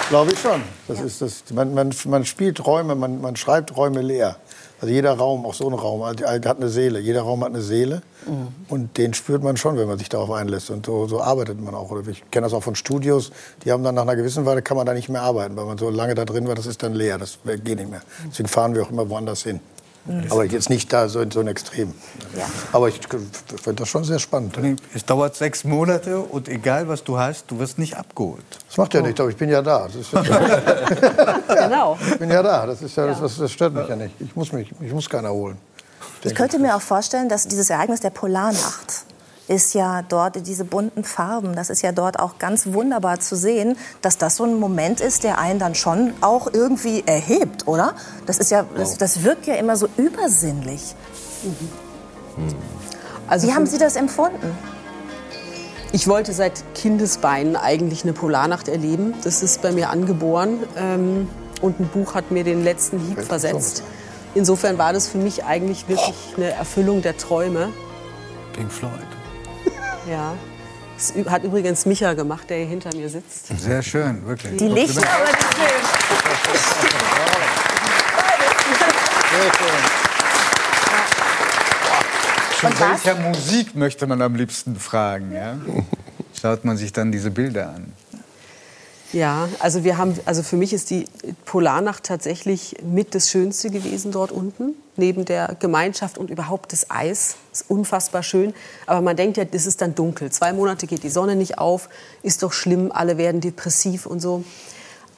glaube 0.09 0.33
ich 0.33 0.39
schon. 0.39 0.63
Das 0.89 0.99
ja. 0.99 1.05
ist 1.05 1.21
das, 1.21 1.45
man, 1.53 1.75
man, 1.75 1.91
man 2.07 2.25
spielt 2.25 2.65
Räume, 2.65 2.95
man, 2.95 3.21
man 3.21 3.37
schreibt 3.37 3.77
Räume 3.77 4.01
leer. 4.01 4.37
Also 4.83 4.93
jeder 4.93 5.13
Raum, 5.13 5.47
auch 5.47 5.55
so 5.55 5.69
ein 5.69 5.75
Raum, 5.75 6.05
hat 6.05 6.45
eine 6.45 6.69
Seele. 6.69 6.99
Jeder 6.99 7.23
Raum 7.23 7.45
hat 7.45 7.51
eine 7.51 7.63
Seele. 7.63 8.03
Mhm. 8.27 8.49
Und 8.69 8.99
den 8.99 9.15
spürt 9.15 9.41
man 9.45 9.57
schon, 9.57 9.77
wenn 9.79 9.87
man 9.87 9.97
sich 9.97 10.09
darauf 10.09 10.33
einlässt. 10.33 10.71
Und 10.71 10.87
so, 10.87 11.07
so 11.07 11.21
arbeitet 11.21 11.61
man 11.61 11.77
auch. 11.77 11.97
Ich 12.09 12.29
kenne 12.33 12.47
das 12.47 12.53
auch 12.53 12.65
von 12.65 12.75
Studios. 12.75 13.31
Die 13.65 13.71
haben 13.71 13.85
dann 13.85 13.95
nach 13.95 14.03
einer 14.03 14.17
gewissen 14.17 14.45
Weile, 14.45 14.61
kann 14.61 14.77
man 14.77 14.85
da 14.85 14.93
nicht 14.93 15.09
mehr 15.09 15.23
arbeiten, 15.23 15.55
weil 15.55 15.67
man 15.67 15.79
so 15.79 15.89
lange 15.89 16.17
da 16.17 16.25
drin 16.25 16.49
war, 16.49 16.57
das 16.57 16.67
ist 16.67 16.83
dann 16.83 16.95
leer. 16.95 17.17
Das 17.17 17.39
geht 17.45 17.79
nicht 17.79 17.91
mehr. 17.91 18.03
Deswegen 18.29 18.49
fahren 18.49 18.75
wir 18.75 18.83
auch 18.83 18.91
immer 18.91 19.09
woanders 19.09 19.45
hin. 19.45 19.61
Mhm. 20.05 20.25
Aber 20.31 20.45
jetzt 20.45 20.69
nicht 20.69 20.93
da 20.93 21.09
so 21.09 21.21
in 21.21 21.31
so 21.31 21.41
ein 21.41 21.47
Extrem. 21.47 21.95
Ja. 22.37 22.47
Aber 22.73 22.89
ich 22.89 23.01
finde 23.09 23.81
das 23.81 23.89
schon 23.89 24.03
sehr 24.05 24.19
spannend. 24.19 24.59
Es 24.95 25.05
dauert 25.05 25.37
sechs 25.37 25.63
Monate 25.63 26.19
und 26.19 26.49
egal 26.49 26.89
was 26.89 27.05
du 27.05 27.19
hast, 27.19 27.51
du 27.51 27.59
wirst 27.59 27.79
nicht 27.79 27.97
abgeholt. 27.97 28.45
Das 28.69 28.79
macht 28.79 28.95
ja 28.95 29.01
oh. 29.01 29.05
nichts, 29.05 29.21
aber 29.21 29.31
ich 29.31 29.37
bin 29.37 29.49
ja 29.49 29.63
da. 29.63 29.89
Ja 30.13 30.23
genau. 31.69 31.99
Ich 32.11 32.19
bin 32.19 32.31
ja 32.31 32.43
da. 32.43 32.67
Das, 32.67 32.83
ist 32.83 32.97
ja, 32.97 33.07
ja. 33.07 33.15
Das, 33.15 33.37
das, 33.37 33.51
stört 33.53 33.75
mich 33.75 33.89
ja 33.89 33.95
nicht. 33.95 34.15
Ich 34.19 34.35
muss, 34.35 34.53
mich, 34.53 34.73
ich 34.81 34.93
muss 34.93 35.09
keiner 35.09 35.31
holen. 35.31 35.57
Ich 36.25 36.35
könnte 36.35 36.59
mir 36.59 36.75
auch 36.77 36.83
vorstellen, 36.83 37.29
dass 37.29 37.47
dieses 37.47 37.71
Ereignis 37.71 38.01
der 38.01 38.11
Polarnacht 38.11 39.05
ist 39.49 39.75
ja 39.75 40.03
dort 40.03 40.47
diese 40.47 40.65
bunten 40.65 41.05
Farben. 41.05 41.55
Das 41.55 41.71
ist 41.71 41.83
ja 41.83 41.93
dort 41.93 42.19
auch 42.19 42.39
ganz 42.39 42.73
wunderbar 42.73 43.21
zu 43.21 43.37
sehen, 43.37 43.77
dass 44.01 44.19
das 44.19 44.37
so 44.37 44.45
ein 44.45 44.59
Moment 44.59 45.01
ist, 45.01 45.25
der 45.25 45.39
einen 45.39 45.59
dann 45.59 45.75
schon 45.75 46.15
auch 46.21 46.49
irgendwie 46.53 47.03
erhebt, 47.07 47.67
oder? 47.67 47.95
Das 48.27 48.39
ist 48.39 48.51
ja, 48.51 48.65
das, 48.77 48.99
das 48.99 49.25
wirkt 49.25 49.47
ja 49.47 49.55
immer 49.55 49.77
so 49.77 49.89
übersinnlich. 49.97 50.95
Mhm. 51.43 52.55
Also 53.27 53.49
Wie 53.49 53.55
haben 53.55 53.67
Sie 53.67 53.79
das 53.79 53.97
empfunden? 53.97 54.57
Ich 55.93 56.09
wollte 56.09 56.33
seit 56.33 56.63
Kindesbeinen 56.75 57.55
eigentlich 57.57 58.05
eine 58.05 58.15
Polarnacht 58.15 58.69
erleben. 58.69 59.15
Das 59.25 59.43
ist 59.43 59.61
bei 59.61 59.73
mir 59.73 59.91
angeboren. 59.91 60.61
Ähm, 60.77 61.29
und 61.61 61.79
ein 61.81 61.89
Buch 61.89 62.15
hat 62.15 62.31
mir 62.31 62.45
den 62.45 62.65
letzten 62.65 62.99
Hieb 62.99 63.23
versetzt. 63.23 63.83
Insofern 64.35 64.79
war 64.79 64.93
das 64.93 65.09
für 65.09 65.19
mich 65.19 65.45
eigentlich 65.45 65.89
wirklich 65.89 66.15
eine 66.37 66.51
Erfüllung 66.51 67.03
der 67.03 67.17
Träume. 67.17 67.69
Pink 68.55 68.73
Floyd. 68.73 69.22
Ja. 70.09 70.35
Das 70.97 71.13
hat 71.33 71.45
übrigens 71.45 71.87
Micha 71.87 72.13
gemacht, 72.15 72.49
der 72.51 72.59
hier 72.59 72.67
hinter 72.67 72.95
mir 72.95 73.09
sitzt. 73.09 73.49
Sehr 73.59 73.83
schön, 73.83 74.25
wirklich. 74.27 74.57
Die 74.57 74.69
Lichter, 74.69 75.09
aber 75.09 75.27
die 75.27 75.43
schön. 75.57 75.83
Von 82.61 82.79
welcher 82.79 83.15
Musik 83.17 83.75
möchte 83.75 84.07
man 84.07 84.23
am 84.23 84.37
liebsten 84.37 84.77
fragen? 84.77 85.33
Ja? 85.33 85.57
Schaut 86.41 86.65
man 86.65 86.77
sich 86.77 86.93
dann 86.93 87.11
diese 87.11 87.31
Bilder 87.31 87.71
an? 87.71 87.93
Ja, 89.13 89.47
also 89.59 89.85
wir 89.85 89.99
haben, 89.99 90.19
also 90.25 90.43
für 90.43 90.57
mich 90.57 90.73
ist 90.73 90.89
die 90.89 91.05
Polarnacht 91.45 92.05
tatsächlich 92.05 92.77
mit 92.83 93.15
das 93.15 93.31
Schönste 93.31 93.69
gewesen 93.69 94.11
dort 94.11 94.33
unten, 94.33 94.75
neben 94.97 95.27
der 95.27 95.55
Gemeinschaft 95.59 96.17
und 96.17 96.31
überhaupt 96.31 96.73
das 96.73 96.91
Eis. 96.91 97.37
Das 97.51 97.61
ist 97.61 97.71
unfassbar 97.71 98.23
schön. 98.23 98.55
Aber 98.87 99.03
man 99.03 99.15
denkt 99.15 99.37
ja, 99.37 99.45
es 99.53 99.67
ist 99.67 99.83
dann 99.83 99.95
dunkel. 99.95 100.33
Zwei 100.33 100.55
Monate 100.55 100.87
geht 100.87 101.03
die 101.03 101.11
Sonne 101.11 101.37
nicht 101.37 101.59
auf, 101.59 101.91
ist 102.23 102.43
doch 102.43 102.55
schlimm, 102.55 102.91
alle 102.91 103.19
werden 103.19 103.43
depressiv 103.43 104.07
und 104.07 104.21
so. 104.21 104.45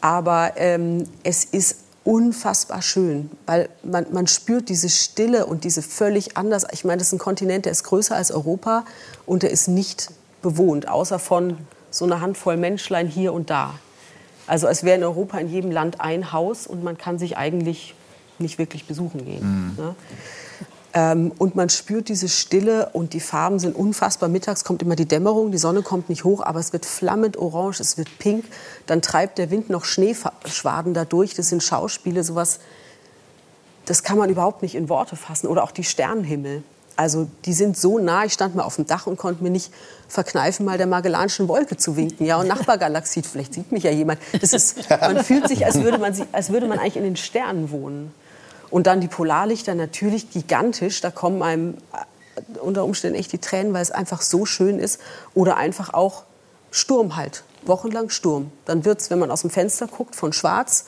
Aber 0.01 0.55
ähm, 0.57 1.05
es 1.23 1.45
ist 1.45 1.77
unfassbar 2.03 2.83
schön, 2.83 3.31
weil 3.47 3.69
man, 3.85 4.07
man 4.13 4.27
spürt 4.27 4.69
diese 4.69 4.91
Stille 4.91 5.47
und 5.47 5.63
diese 5.63 5.83
völlig 5.83 6.37
anders. 6.37 6.67
Ich 6.73 6.85
meine, 6.85 6.99
das 6.99 7.09
ist 7.09 7.13
ein 7.15 7.19
Kontinent, 7.19 7.65
der 7.65 7.73
ist 7.73 7.85
größer 7.85 8.17
als 8.17 8.33
Europa 8.33 8.85
und 9.25 9.45
der 9.45 9.51
ist 9.51 9.69
nicht 9.69 10.11
bewohnt, 10.43 10.89
außer 10.89 11.19
von 11.19 11.59
so 11.95 12.05
einer 12.05 12.21
Handvoll 12.21 12.57
Menschlein 12.57 13.09
hier 13.09 13.33
und 13.33 13.51
da. 13.51 13.75
Also 14.47 14.67
es 14.67 14.83
wäre 14.83 14.99
in 14.99 15.05
Europa 15.05 15.39
in 15.39 15.49
jedem 15.49 15.71
Land 15.71 16.01
ein 16.01 16.33
Haus 16.33 16.67
und 16.67 16.83
man 16.83 16.99
kann 16.99 17.19
sich 17.19 17.37
eigentlich 17.37 17.95
nicht 18.39 18.59
wirklich 18.59 18.87
besuchen 18.87 19.25
gehen. 19.25 19.77
Mhm. 19.77 19.85
Ne? 19.85 19.95
Ähm, 20.93 21.33
und 21.39 21.57
man 21.57 21.69
spürt 21.71 22.09
diese 22.09 22.29
Stille 22.29 22.91
und 22.93 23.15
die 23.15 23.21
Farben 23.21 23.59
sind 23.59 23.75
unfassbar. 23.75 24.29
Mittags 24.29 24.65
kommt 24.65 24.83
immer 24.83 24.97
die 24.97 25.07
Dämmerung, 25.07 25.51
die 25.51 25.59
Sonne 25.59 25.83
kommt 25.83 26.09
nicht 26.09 26.25
hoch, 26.25 26.43
aber 26.43 26.61
es 26.61 26.73
wird 26.73 26.85
flammend 26.85 27.37
orange, 27.37 27.81
es 27.81 27.97
wird 27.97 28.09
pink. 28.19 28.45
Dann 28.87 29.01
treibt 29.01 29.39
der 29.39 29.51
Wind 29.51 29.71
noch 29.71 29.85
Schneeschwaden 29.85 30.95
dadurch. 30.95 31.35
Das 31.35 31.49
sind 31.49 31.63
Schauspiele, 31.63 32.23
sowas, 32.23 32.61
das 33.87 34.03
kann 34.03 34.19
man 34.19 34.31
überhaupt 34.31 34.63
nicht 34.63 34.75
in 34.75 34.89
Worte 34.89 35.17
fassen. 35.17 35.47
Oder 35.47 35.63
auch 35.63 35.73
die 35.73 35.85
Sternenhimmel. 35.85 36.63
Also 36.97 37.29
die 37.45 37.53
sind 37.53 37.77
so 37.77 37.99
nah, 37.99 38.25
ich 38.25 38.33
stand 38.33 38.55
mal 38.55 38.63
auf 38.63 38.77
dem 38.77 38.87
Dach 38.87 39.07
und 39.07 39.17
konnte 39.17 39.43
mir 39.43 39.51
nicht 39.51 39.73
verkneifen, 40.09 40.65
mal 40.65 40.79
der 40.79 40.87
Magellanischen 40.87 41.49
Wolke 41.49 41.77
zu 41.77 41.97
winken. 41.97 42.25
Ja, 42.25 42.39
und 42.39 42.47
Nachbargalaxie, 42.47 43.23
vielleicht 43.23 43.55
sieht 43.55 43.73
mich 43.73 43.83
ja 43.83 43.91
jemand. 43.91 44.21
Das 44.41 44.53
ist, 44.53 44.89
man 44.91 45.25
fühlt 45.25 45.49
sich, 45.49 45.67
als 45.67 45.83
würde 45.83 45.99
man, 45.99 46.15
als 46.33 46.51
würde 46.51 46.67
man 46.67 46.79
eigentlich 46.79 46.97
in 46.97 47.05
den 47.05 47.17
Sternen 47.17 47.71
wohnen. 47.71 48.15
Und 48.71 48.87
dann 48.87 49.01
die 49.01 49.09
Polarlichter 49.09 49.75
natürlich 49.75 50.31
gigantisch. 50.31 51.01
Da 51.01 51.11
kommen 51.11 51.43
einem 51.43 51.75
äh, 51.93 52.59
unter 52.59 52.85
Umständen 52.85 53.19
echt 53.19 53.33
die 53.33 53.39
Tränen, 53.39 53.73
weil 53.73 53.83
es 53.83 53.91
einfach 53.91 54.23
so 54.23 54.47
schön 54.47 54.79
ist. 54.79 55.01
Oder 55.35 55.57
einfach 55.57 55.95
auch 55.95 56.25
Sturm 56.71 57.17
halt. 57.17 57.45
Wochenlang 57.67 58.11
Sturm. 58.11 58.51
Dann 58.65 58.85
wird 58.85 59.01
es, 59.01 59.11
wenn 59.11 59.19
man 59.19 59.31
aus 59.31 59.43
dem 59.43 59.51
Fenster 59.51 59.87
guckt, 59.87 60.17
von 60.17 60.33
schwarz 60.33 60.87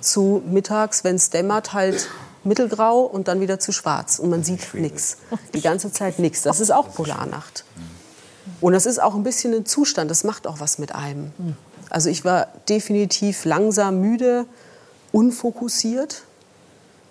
zu 0.00 0.42
mittags, 0.46 1.04
wenn 1.04 1.16
es 1.16 1.30
dämmert, 1.30 1.72
halt 1.72 2.08
mittelgrau 2.46 3.00
und 3.02 3.28
dann 3.28 3.40
wieder 3.40 3.58
zu 3.58 3.72
schwarz. 3.72 4.18
Und 4.18 4.30
man 4.30 4.44
sieht 4.44 4.74
nichts. 4.74 5.18
Die 5.54 5.60
ganze 5.60 5.92
Zeit 5.92 6.18
nichts. 6.18 6.42
Das 6.42 6.60
ist 6.60 6.70
auch 6.70 6.92
Polarnacht. 6.94 7.64
Und 8.60 8.72
das 8.72 8.86
ist 8.86 9.02
auch 9.02 9.14
ein 9.14 9.22
bisschen 9.22 9.52
ein 9.54 9.66
Zustand. 9.66 10.10
Das 10.10 10.24
macht 10.24 10.46
auch 10.46 10.60
was 10.60 10.78
mit 10.78 10.94
einem. 10.94 11.32
Also 11.90 12.08
ich 12.08 12.24
war 12.24 12.48
definitiv 12.68 13.44
langsam 13.44 14.00
müde, 14.00 14.46
unfokussiert 15.12 16.22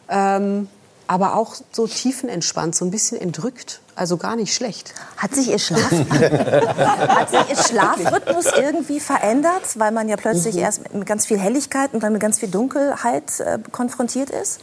ähm, 0.09 0.67
aber 1.07 1.35
auch 1.35 1.55
so 1.71 1.87
tiefenentspannt, 1.87 2.75
so 2.75 2.83
ein 2.83 2.91
bisschen 2.91 3.19
entrückt. 3.19 3.81
Also 3.95 4.17
gar 4.17 4.35
nicht 4.35 4.53
schlecht. 4.53 4.93
Hat 5.17 5.33
sich 5.33 5.49
Ihr, 5.49 5.59
Schlaf 5.59 5.91
Hat 5.91 7.29
sich 7.29 7.49
Ihr 7.49 7.55
Schlafrhythmus 7.55 8.47
irgendwie 8.57 8.99
verändert, 8.99 9.61
weil 9.75 9.91
man 9.91 10.09
ja 10.09 10.17
plötzlich 10.17 10.55
mhm. 10.55 10.61
erst 10.61 10.93
mit 10.93 11.05
ganz 11.05 11.25
viel 11.25 11.39
Helligkeit 11.39 11.93
und 11.93 12.03
dann 12.03 12.11
mit 12.11 12.21
ganz 12.21 12.39
viel 12.39 12.49
Dunkelheit 12.49 13.39
äh, 13.39 13.59
konfrontiert 13.71 14.31
ist? 14.31 14.59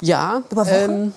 Ja. 0.00 0.42
Über 0.50 0.66
Wochen? 0.66 0.90
Ähm, 0.90 1.12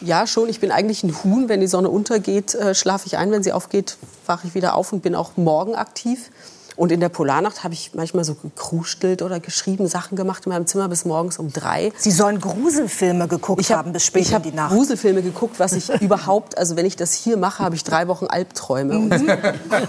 ja, 0.00 0.26
schon. 0.26 0.48
Ich 0.48 0.60
bin 0.60 0.70
eigentlich 0.70 1.02
ein 1.04 1.14
Huhn. 1.22 1.48
Wenn 1.48 1.60
die 1.60 1.66
Sonne 1.66 1.88
untergeht, 1.88 2.54
äh, 2.54 2.74
schlafe 2.74 3.06
ich 3.06 3.16
ein. 3.16 3.30
Wenn 3.30 3.42
sie 3.42 3.52
aufgeht, 3.52 3.96
wache 4.26 4.46
ich 4.46 4.54
wieder 4.54 4.74
auf 4.74 4.92
und 4.92 5.02
bin 5.02 5.14
auch 5.14 5.36
morgen 5.36 5.74
aktiv. 5.74 6.30
Und 6.74 6.90
in 6.90 7.00
der 7.00 7.10
Polarnacht 7.10 7.64
habe 7.64 7.74
ich 7.74 7.92
manchmal 7.94 8.24
so 8.24 8.34
gekrustelt 8.34 9.20
oder 9.20 9.40
geschrieben, 9.40 9.86
Sachen 9.88 10.16
gemacht 10.16 10.46
in 10.46 10.52
meinem 10.52 10.66
Zimmer 10.66 10.88
bis 10.88 11.04
morgens 11.04 11.38
um 11.38 11.52
drei. 11.52 11.92
Sie 11.98 12.10
sollen 12.10 12.40
Gruselfilme 12.40 13.28
geguckt 13.28 13.60
ich 13.60 13.70
hab, 13.70 13.78
haben 13.78 13.92
bis 13.92 14.06
spät 14.06 14.30
in 14.30 14.42
die 14.42 14.52
Nacht. 14.52 14.52
Ich 14.52 14.58
habe 14.58 14.74
Gruselfilme 14.76 15.22
geguckt, 15.22 15.60
was 15.60 15.74
ich 15.74 15.90
überhaupt, 16.00 16.56
also 16.56 16.76
wenn 16.76 16.86
ich 16.86 16.96
das 16.96 17.12
hier 17.12 17.36
mache, 17.36 17.62
habe 17.62 17.74
ich 17.74 17.84
drei 17.84 18.08
Wochen 18.08 18.26
Albträume. 18.26 18.96
Und 18.98 19.10
mhm. 19.10 19.26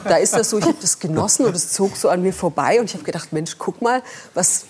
da 0.03 0.17
ist 0.17 0.33
das 0.33 0.49
so, 0.49 0.57
ich 0.57 0.65
habe 0.65 0.77
das 0.81 0.99
genossen 0.99 1.45
und 1.45 1.55
es 1.55 1.71
zog 1.71 1.95
so 1.95 2.09
an 2.09 2.21
mir 2.21 2.33
vorbei 2.33 2.79
und 2.79 2.85
ich 2.85 2.93
habe 2.95 3.05
gedacht, 3.05 3.31
Mensch, 3.31 3.57
guck 3.57 3.81
mal, 3.81 4.03
was, 4.33 4.65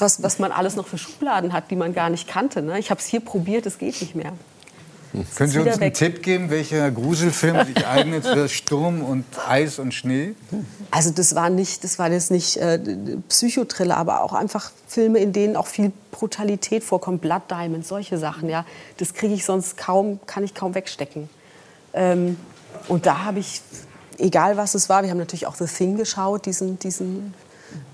was, 0.00 0.22
was 0.22 0.38
man 0.38 0.52
alles 0.52 0.76
noch 0.76 0.86
für 0.86 0.98
Schubladen 0.98 1.52
hat, 1.52 1.70
die 1.70 1.76
man 1.76 1.94
gar 1.94 2.10
nicht 2.10 2.28
kannte. 2.28 2.62
Ne? 2.62 2.78
Ich 2.78 2.90
habe 2.90 3.00
es 3.00 3.06
hier 3.06 3.20
probiert, 3.20 3.66
es 3.66 3.78
geht 3.78 4.00
nicht 4.00 4.14
mehr. 4.14 4.32
Können 5.36 5.50
Sie 5.50 5.58
uns 5.58 5.72
einen 5.72 5.80
weg. 5.80 5.94
Tipp 5.94 6.22
geben, 6.22 6.50
welcher 6.50 6.90
Gruselfilm 6.90 7.64
sich 7.74 7.86
eignet 7.86 8.26
für 8.26 8.48
Sturm 8.48 9.02
und 9.02 9.24
Eis 9.48 9.78
und 9.78 9.94
Schnee? 9.94 10.34
Also 10.90 11.10
das 11.10 11.34
war 11.34 11.48
nicht, 11.50 11.82
das 11.82 11.98
war 11.98 12.10
jetzt 12.10 12.30
nicht 12.30 12.58
äh, 12.58 12.78
Psychotriller, 13.28 13.96
aber 13.96 14.22
auch 14.22 14.34
einfach 14.34 14.70
Filme, 14.86 15.18
in 15.18 15.32
denen 15.32 15.56
auch 15.56 15.66
viel 15.66 15.92
Brutalität 16.10 16.84
vorkommt, 16.84 17.22
Blood 17.22 17.42
Diamond, 17.50 17.86
solche 17.86 18.18
Sachen. 18.18 18.48
Ja, 18.48 18.66
das 18.98 19.14
kriege 19.14 19.34
ich 19.34 19.44
sonst 19.44 19.76
kaum, 19.76 20.20
kann 20.26 20.44
ich 20.44 20.54
kaum 20.54 20.74
wegstecken. 20.74 21.30
Ähm, 21.94 22.36
und 22.86 23.06
da 23.06 23.24
habe 23.24 23.38
ich, 23.38 23.62
egal 24.18 24.56
was 24.56 24.74
es 24.74 24.88
war, 24.88 25.02
wir 25.02 25.10
haben 25.10 25.18
natürlich 25.18 25.46
auch 25.46 25.56
The 25.56 25.66
Thing 25.66 25.96
geschaut, 25.96 26.44
diesen, 26.44 26.78
diesen 26.78 27.32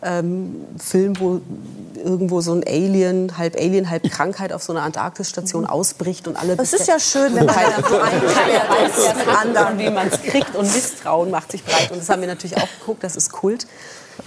ähm, 0.02 0.64
Film, 0.78 1.18
wo 1.18 1.40
irgendwo 1.96 2.40
so 2.40 2.52
ein 2.52 2.62
Alien, 2.66 3.38
halb 3.38 3.56
Alien, 3.56 3.88
halb 3.88 4.10
Krankheit 4.10 4.52
auf 4.52 4.62
so 4.62 4.72
einer 4.72 4.82
Antarktisstation 4.82 5.66
ausbricht 5.66 6.28
und 6.28 6.36
alle. 6.36 6.56
Das 6.56 6.72
ist 6.72 6.86
ja 6.86 7.00
schön, 7.00 7.34
wenn 7.34 7.46
man 7.46 7.54
keiner 7.54 7.76
so 7.76 7.94
weiß, 7.94 9.56
an 9.56 9.78
wie 9.78 9.90
man 9.90 10.08
es 10.08 10.22
kriegt 10.22 10.54
und 10.54 10.72
Misstrauen 10.72 11.30
macht 11.30 11.52
sich 11.52 11.64
breit. 11.64 11.90
Und 11.90 12.00
das 12.00 12.08
haben 12.10 12.20
wir 12.20 12.28
natürlich 12.28 12.56
auch 12.56 12.68
geguckt. 12.80 13.02
Das 13.02 13.16
ist 13.16 13.32
Kult. 13.32 13.66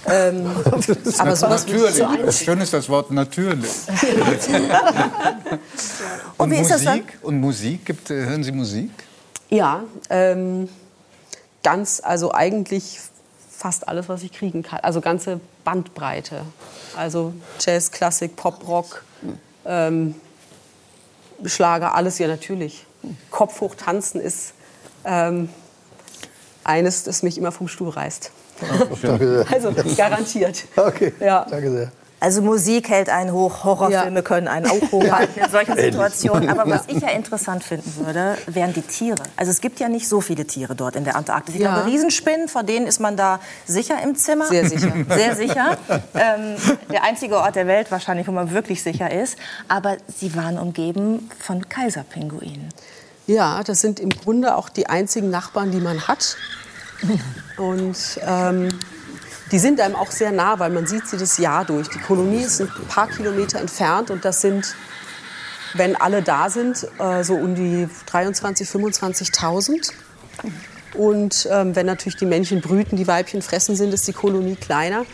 Ähm, 0.08 0.52
ist 1.04 1.20
aber 1.20 1.36
sowas 1.36 1.66
natürlich. 1.66 1.96
So 1.96 2.08
das 2.26 2.40
Schöne 2.40 2.64
ist 2.64 2.74
das 2.74 2.90
Wort 2.90 3.12
natürlich. 3.12 3.72
und, 6.38 6.52
und 6.52 6.58
Musik? 6.58 7.20
Und 7.22 7.40
Musik? 7.40 7.86
Gibt, 7.86 8.10
hören 8.10 8.44
Sie 8.44 8.52
Musik? 8.52 8.92
Ja, 9.50 9.84
ähm, 10.10 10.68
ganz, 11.64 12.02
also 12.04 12.34
eigentlich 12.34 13.00
fast 13.58 13.88
alles, 13.88 14.08
was 14.08 14.22
ich 14.22 14.32
kriegen 14.32 14.62
kann. 14.62 14.80
Also 14.82 15.02
ganze 15.02 15.40
Bandbreite. 15.64 16.44
Also 16.96 17.34
Jazz, 17.60 17.92
Klassik, 17.92 18.36
Pop, 18.36 18.68
Rock, 18.68 19.04
ähm, 19.66 20.16
Schlager, 21.44 21.96
alles 21.96 22.20
ja 22.20 22.28
natürlich. 22.28 22.86
Kopf 23.32 23.60
hoch 23.62 23.76
tanzen 23.76 24.22
ist 24.22 24.54
ähm, 25.06 25.50
eines, 26.64 27.04
das 27.04 27.24
mich 27.24 27.38
immer 27.38 27.52
vom 27.52 27.68
Stuhl 27.68 27.90
reißt. 27.90 28.32
also 29.52 29.74
garantiert. 29.96 30.66
Okay, 30.76 31.14
ja. 31.20 31.46
danke 31.50 31.72
sehr. 31.72 31.92
Also 32.20 32.42
Musik 32.42 32.90
hält 32.90 33.10
einen 33.10 33.32
hoch, 33.32 33.64
Horrorfilme 33.64 34.20
ja. 34.20 34.22
können 34.24 34.48
einen 34.48 34.66
auch 34.66 34.92
hochhalten 34.92 35.44
in 35.44 35.52
solchen 35.52 35.76
Situationen. 35.78 36.50
Aber 36.50 36.68
was 36.68 36.86
ich 36.88 37.00
ja 37.00 37.10
interessant 37.10 37.64
finden 37.64 37.94
würde, 38.04 38.38
wären 38.48 38.74
die 38.74 38.82
Tiere. 38.82 39.22
Also 39.36 39.52
es 39.52 39.62
gibt 39.62 39.80
ja 39.80 39.88
nicht 39.88 40.08
so 40.08 40.20
viele 40.20 40.46
Tiere 40.46 40.76
dort 40.76 40.96
in 40.96 41.04
der 41.04 41.16
Antarktis. 41.16 41.54
Ich 41.56 41.62
ja. 41.62 41.76
glaube, 41.76 41.92
Riesenspinnen, 41.92 42.48
vor 42.48 42.64
denen 42.64 42.88
ist 42.88 43.00
man 43.00 43.18
da 43.18 43.40
sicher 43.66 44.02
im 44.04 44.16
Zimmer. 44.16 44.48
Sehr 44.48 44.68
sicher. 44.68 44.94
Sehr 45.10 45.36
sicher. 45.36 45.78
Ähm, 46.16 46.56
der 46.92 47.04
einzige 47.04 47.38
Ort 47.38 47.56
der 47.56 47.68
Welt 47.68 47.92
wahrscheinlich, 47.92 48.28
wo 48.28 48.32
man 48.32 48.52
wirklich 48.52 48.82
sicher 48.82 49.12
ist. 49.12 49.38
Aber 49.68 49.98
sie 50.08 50.36
waren 50.36 50.58
umgeben 50.58 51.30
von 51.40 51.70
Kaiserpinguinen. 51.70 52.70
Ja, 53.28 53.62
das 53.64 53.82
sind 53.82 54.00
im 54.00 54.10
Grunde 54.10 54.56
auch 54.56 54.70
die 54.70 54.88
einzigen 54.88 55.30
Nachbarn, 55.30 55.72
die 55.72 55.82
man 55.82 56.08
hat. 56.08 56.36
Und 57.58 58.20
ähm, 58.26 58.70
die 59.52 59.60
sind 59.60 59.80
einem 59.80 59.96
auch 59.96 60.12
sehr 60.12 60.32
nah, 60.32 60.60
weil 60.60 60.70
man 60.70 60.88
sieht 60.88 61.08
sie 61.08 61.18
das 61.18 61.38
Jahr 61.38 61.64
durch. 61.66 61.88
Die 61.90 62.00
Kolonie 62.00 62.44
ist 62.44 62.62
ein 62.62 62.70
paar 62.90 63.08
Kilometer 63.08 63.60
entfernt 63.60 64.12
und 64.12 64.26
das 64.26 64.42
sind, 64.42 64.76
wenn 65.74 65.96
alle 65.96 66.22
da 66.22 66.50
sind, 66.50 66.88
äh, 67.00 67.24
so 67.24 67.36
um 67.36 67.56
die 67.56 67.88
23.000, 68.12 68.70
25.000. 68.70 69.92
Und 70.94 71.48
ähm, 71.52 71.76
wenn 71.76 71.86
natürlich 71.86 72.18
die 72.18 72.26
Männchen 72.26 72.62
brüten, 72.62 72.98
die 72.98 73.08
Weibchen 73.08 73.42
fressen 73.42 73.76
sind, 73.76 73.94
ist 73.94 74.08
die 74.08 74.14
Kolonie 74.14 74.56
kleiner. 74.56 75.06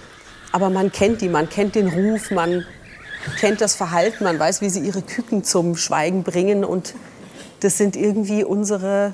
Aber 0.52 0.70
man 0.70 0.92
kennt 0.92 1.22
die, 1.22 1.30
man 1.30 1.50
kennt 1.50 1.76
den 1.76 1.88
Ruf, 1.88 2.32
man 2.32 2.66
kennt 3.40 3.62
das 3.62 3.76
Verhalten, 3.76 4.24
man 4.24 4.40
weiß, 4.40 4.62
wie 4.62 4.70
sie 4.70 4.80
ihre 4.80 5.02
Küken 5.02 5.44
zum 5.44 5.76
Schweigen 5.76 6.24
bringen. 6.24 6.64
Und 6.64 6.94
das 7.60 7.78
sind 7.78 7.96
irgendwie 7.96 8.44
unsere, 8.44 9.14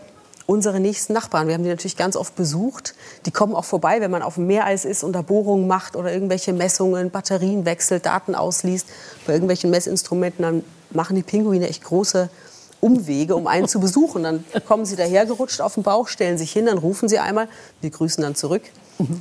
unsere 0.49 0.79
nächsten 0.79 1.13
Nachbarn. 1.13 1.47
Wir 1.47 1.53
haben 1.53 1.63
die 1.63 1.69
natürlich 1.69 1.95
ganz 1.95 2.15
oft 2.15 2.35
besucht. 2.35 2.95
Die 3.27 3.31
kommen 3.31 3.53
auch 3.53 3.65
vorbei, 3.65 4.01
wenn 4.01 4.09
man 4.09 4.23
auf 4.23 4.33
dem 4.33 4.47
Meereis 4.47 4.83
ist 4.83 5.03
und 5.03 5.13
da 5.13 5.21
Bohrungen 5.21 5.67
macht 5.67 5.95
oder 5.95 6.11
irgendwelche 6.11 6.53
Messungen, 6.53 7.11
Batterien 7.11 7.65
wechselt, 7.65 8.07
Daten 8.07 8.33
ausliest. 8.33 8.87
Bei 9.27 9.33
irgendwelchen 9.33 9.69
Messinstrumenten, 9.69 10.41
dann 10.41 10.63
machen 10.89 11.15
die 11.15 11.21
Pinguine 11.21 11.69
echt 11.69 11.83
große 11.83 12.31
Umwege, 12.81 13.35
um 13.35 13.45
einen 13.45 13.67
zu 13.67 13.79
besuchen. 13.79 14.23
Dann 14.23 14.43
kommen 14.67 14.85
sie 14.85 14.95
dahergerutscht 14.95 15.61
auf 15.61 15.75
den 15.75 15.83
Bauch, 15.83 16.07
stellen 16.07 16.39
sich 16.39 16.51
hin, 16.51 16.65
dann 16.65 16.79
rufen 16.79 17.07
sie 17.07 17.19
einmal, 17.19 17.47
wir 17.81 17.91
grüßen 17.91 18.23
dann 18.23 18.33
zurück. 18.33 18.63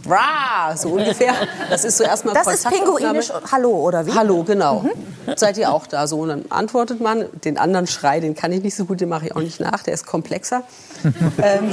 Rah, 0.09 0.77
so 0.77 0.91
ungefähr. 0.91 1.35
Das 1.71 1.85
ist 1.85 1.99
so 1.99 2.05
erstmal 2.05 2.35
Das 2.35 2.47
ist 2.49 2.69
pinguinisch 2.69 3.31
Hallo, 3.53 3.71
oder 3.71 4.07
wie? 4.07 4.13
Hallo, 4.13 4.43
genau. 4.43 4.81
Mhm. 4.81 5.37
Seid 5.37 5.57
ihr 5.57 5.73
auch 5.73 5.87
da? 5.87 6.07
So, 6.07 6.21
und 6.21 6.29
dann 6.29 6.45
antwortet 6.51 7.01
man. 7.01 7.27
Den 7.45 7.59
anderen 7.59 7.87
Schrei, 7.87 8.21
den 8.21 8.35
kann 8.35 8.51
ich 8.53 8.63
nicht 8.63 8.75
so 8.75 8.87
gut, 8.87 9.01
den 9.01 9.09
mache 9.09 9.27
ich 9.27 9.37
auch 9.37 9.41
nicht 9.41 9.61
nach, 9.61 9.83
der 9.83 9.95
ist 9.95 10.07
komplexer. 10.07 10.63
ähm, 11.43 11.71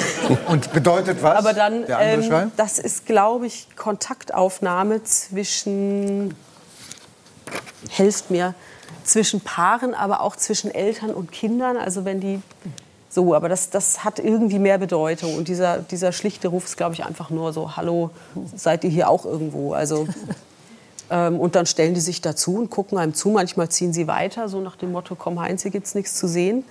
und 0.47 0.71
bedeutet 0.73 1.23
was? 1.23 1.37
Aber 1.37 1.53
dann, 1.53 1.85
ähm, 1.87 2.51
das 2.57 2.77
ist, 2.77 3.05
glaube 3.05 3.47
ich, 3.47 3.67
Kontaktaufnahme 3.75 5.03
zwischen, 5.03 6.35
helft 7.89 8.29
mir, 8.29 8.53
zwischen 9.03 9.41
Paaren, 9.41 9.95
aber 9.95 10.21
auch 10.21 10.35
zwischen 10.35 10.73
Eltern 10.73 11.11
und 11.11 11.31
Kindern. 11.31 11.77
Also 11.77 12.05
wenn 12.05 12.19
die 12.19 12.41
so, 13.15 13.33
aber 13.33 13.47
das, 13.47 13.69
das 13.69 14.03
hat 14.03 14.19
irgendwie 14.19 14.59
mehr 14.59 14.77
Bedeutung. 14.77 15.37
Und 15.37 15.47
dieser, 15.47 15.77
dieser 15.79 16.11
schlichte 16.11 16.49
Ruf 16.49 16.65
ist, 16.65 16.75
glaube 16.75 16.95
ich, 16.95 17.05
einfach 17.05 17.29
nur 17.29 17.53
so, 17.53 17.77
hallo, 17.77 18.09
seid 18.55 18.83
ihr 18.83 18.89
hier 18.89 19.09
auch 19.09 19.23
irgendwo? 19.23 19.71
Also, 19.71 20.05
ähm, 21.09 21.39
und 21.39 21.55
dann 21.55 21.65
stellen 21.65 21.93
die 21.93 22.01
sich 22.01 22.19
dazu 22.19 22.57
und 22.57 22.69
gucken 22.69 22.97
einem 22.97 23.13
zu. 23.13 23.29
Manchmal 23.29 23.69
ziehen 23.69 23.93
sie 23.93 24.07
weiter, 24.07 24.49
so 24.49 24.59
nach 24.59 24.75
dem 24.75 24.91
Motto, 24.91 25.15
komm 25.15 25.39
Heinz, 25.39 25.61
hier 25.61 25.71
gibt 25.71 25.87
es 25.87 25.95
nichts 25.95 26.15
zu 26.15 26.27
sehen. 26.27 26.65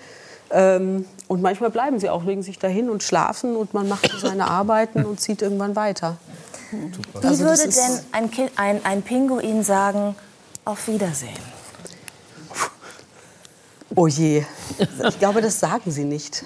Ähm, 0.51 1.07
und 1.29 1.41
manchmal 1.41 1.71
bleiben 1.71 1.99
sie 1.99 2.11
auch, 2.11 2.25
legen 2.25 2.43
sich 2.43 2.59
dahin 2.59 2.91
und 2.91 3.03
schlafen 3.03 3.57
und 3.57 3.73
man 3.73 3.89
macht 3.89 4.13
seine 4.21 4.47
Arbeiten 4.47 5.07
und 5.07 5.21
zieht 5.21 5.41
irgendwann 5.41 5.75
weiter. 5.75 6.19
Wie 6.71 7.27
also 7.27 7.45
würde 7.45 7.63
denn 7.63 8.01
ein, 8.13 8.31
ein, 8.57 8.85
ein 8.85 9.03
Pinguin 9.03 9.63
sagen, 9.63 10.15
auf 10.67 10.89
Wiedersehen? 10.89 11.54
Oh 13.97 14.07
je, 14.07 14.45
ich 15.09 15.19
glaube, 15.19 15.41
das 15.41 15.61
sagen 15.61 15.91
sie 15.91 16.05
nicht. 16.05 16.43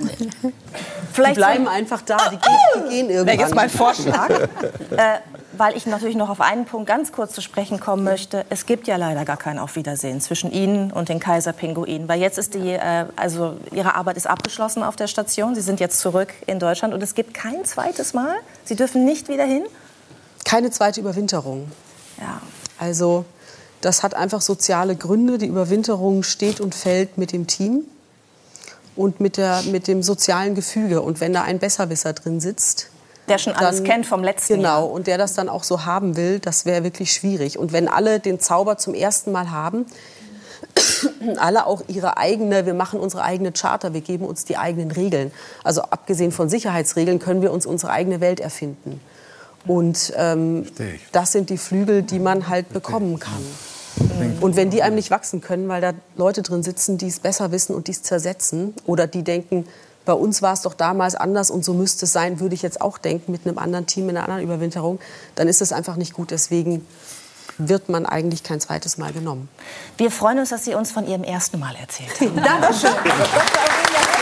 Vielleicht 1.12 1.37
die 1.37 1.40
bleiben 1.40 1.67
einfach 1.67 2.02
da, 2.02 2.17
die 2.31 2.37
gehen, 2.37 2.59
die 2.75 2.88
gehen 2.90 3.11
irgendwann. 3.11 3.26
Wäre 3.26 3.38
jetzt 3.38 3.55
mein 3.55 3.71
Vorschlag, 3.71 4.28
äh, 4.31 5.19
weil 5.57 5.76
ich 5.76 5.87
natürlich 5.87 6.17
noch 6.17 6.28
auf 6.28 6.40
einen 6.40 6.67
Punkt 6.67 6.87
ganz 6.87 7.11
kurz 7.11 7.33
zu 7.33 7.40
sprechen 7.40 7.81
kommen 7.81 8.05
möchte. 8.05 8.45
Es 8.50 8.67
gibt 8.67 8.87
ja 8.87 8.97
leider 8.97 9.25
gar 9.25 9.38
kein 9.38 9.59
Auf 9.59 9.76
Wiedersehen 9.76 10.21
zwischen 10.21 10.50
Ihnen 10.50 10.93
und 10.93 11.09
den 11.09 11.21
Kaiserpinguinen, 11.21 12.07
weil 12.09 12.21
jetzt 12.21 12.38
ist 12.38 12.55
die, 12.55 12.73
äh, 12.73 13.07
also 13.17 13.57
Ihre 13.73 13.95
Arbeit 13.95 14.17
ist 14.17 14.26
abgeschlossen 14.26 14.83
auf 14.83 14.97
der 14.97 15.07
Station. 15.07 15.55
Sie 15.55 15.62
sind 15.62 15.81
jetzt 15.81 16.00
zurück 16.00 16.35
in 16.47 16.59
Deutschland 16.59 16.93
und 16.93 17.02
es 17.02 17.14
gibt 17.14 17.33
kein 17.33 17.64
zweites 17.64 18.12
Mal. 18.12 18.37
Sie 18.64 18.76
dürfen 18.76 19.05
nicht 19.05 19.28
wieder 19.28 19.45
hin. 19.45 19.64
Keine 20.45 20.71
zweite 20.71 21.00
Überwinterung. 21.00 21.71
Ja. 22.21 22.40
Also 22.78 23.25
das 23.81 24.03
hat 24.03 24.15
einfach 24.15 24.41
soziale 24.41 24.97
Gründe. 24.97 25.39
Die 25.39 25.47
Überwinterung 25.47 26.23
steht 26.23 26.61
und 26.61 26.75
fällt 26.75 27.19
mit 27.19 27.33
dem 27.33 27.47
Team 27.47 27.85
und 28.97 29.21
mit, 29.21 29.37
der, 29.37 29.63
mit 29.71 29.87
dem 29.87 30.03
sozialen 30.03 30.55
Gefüge. 30.55 31.03
Und 31.03 31.21
wenn 31.21 31.33
da 31.33 31.43
ein 31.43 31.59
Besserwisser 31.59 32.13
drin 32.13 32.41
sitzt, 32.41 32.91
der 33.29 33.39
schon 33.39 33.53
alles 33.53 33.77
dann, 33.77 33.85
kennt 33.85 34.07
vom 34.07 34.25
letzten 34.25 34.55
genau, 34.55 34.69
Jahr. 34.69 34.81
Genau, 34.83 34.95
und 34.95 35.07
der 35.07 35.19
das 35.19 35.35
dann 35.35 35.49
auch 35.49 35.63
so 35.63 35.85
haben 35.85 36.17
will, 36.17 36.39
das 36.41 36.65
wäre 36.65 36.83
wirklich 36.83 37.13
schwierig. 37.13 37.59
Und 37.59 37.73
wenn 37.73 37.87
alle 37.89 38.21
den 38.21 38.41
Zauber 38.41 38.79
zum 38.79 38.95
ersten 38.95 39.33
Mal 39.33 39.51
haben, 39.51 39.87
alle 41.37 41.67
auch 41.67 41.83
ihre 41.88 42.17
eigene, 42.17 42.67
wir 42.67 42.75
machen 42.75 42.99
unsere 42.99 43.23
eigene 43.23 43.53
Charter, 43.53 43.95
wir 43.95 44.01
geben 44.01 44.25
uns 44.25 44.45
die 44.45 44.57
eigenen 44.57 44.91
Regeln. 44.91 45.31
Also 45.62 45.83
abgesehen 45.83 46.33
von 46.33 46.49
Sicherheitsregeln 46.49 47.19
können 47.19 47.43
wir 47.43 47.53
uns 47.53 47.67
unsere 47.67 47.93
eigene 47.93 48.21
Welt 48.21 48.41
erfinden. 48.41 49.01
Und 49.67 50.12
ähm, 50.17 50.67
das 51.12 51.33
sind 51.33 51.51
die 51.51 51.59
Flügel, 51.59 52.03
die 52.03 52.19
man 52.19 52.49
halt 52.49 52.73
bekommen 52.73 53.19
kann. 53.19 53.45
Und 54.41 54.57
wenn 54.57 54.71
die 54.71 54.83
einem 54.83 54.95
nicht 54.95 55.11
wachsen 55.11 55.41
können, 55.41 55.69
weil 55.69 55.81
da 55.81 55.93
Leute 56.17 56.43
drin 56.43 56.63
sitzen, 56.63 56.99
die 56.99 57.09
es 57.09 57.21
besser 57.21 57.51
wissen 57.53 57.75
und 57.75 57.89
die 57.89 57.93
es 57.93 58.03
zersetzen 58.03 58.75
oder 58.87 59.07
die 59.07 59.23
denken, 59.23 59.67
bei 60.05 60.13
uns 60.15 60.41
war 60.41 60.55
es 60.55 60.63
doch 60.63 60.75
damals 60.75 61.15
anders 61.15 61.51
und 61.51 61.65
so 61.65 61.75
müsste 61.75 62.07
es 62.07 62.13
sein, 62.13 62.41
würde 62.41 62.55
ich 62.55 62.63
jetzt 62.63 62.81
auch 62.81 62.97
denken 62.97 63.31
mit 63.31 63.47
einem 63.47 63.59
anderen 63.59 63.87
Team, 63.87 64.09
in 64.09 64.17
einer 64.17 64.25
anderen 64.25 64.43
Überwinterung, 64.43 65.01
dann 65.35 65.49
ist 65.49 65.61
es 65.61 65.73
einfach 65.73 65.97
nicht 65.97 66.15
gut. 66.15 66.31
Deswegen 66.31 66.87
wird 67.59 67.89
man 67.89 68.07
eigentlich 68.07 68.43
kein 68.43 68.61
zweites 68.61 68.97
Mal 68.97 69.13
genommen. 69.13 69.49
Wir 69.97 70.11
freuen 70.11 70.39
uns, 70.39 70.49
dass 70.49 70.65
Sie 70.65 70.75
uns 70.75 70.93
von 70.93 71.07
Ihrem 71.07 71.25
ersten 71.25 71.59
Mal 71.59 71.75
erzählt 71.77 72.21
haben. 72.21 72.37
Dankeschön. 72.43 72.91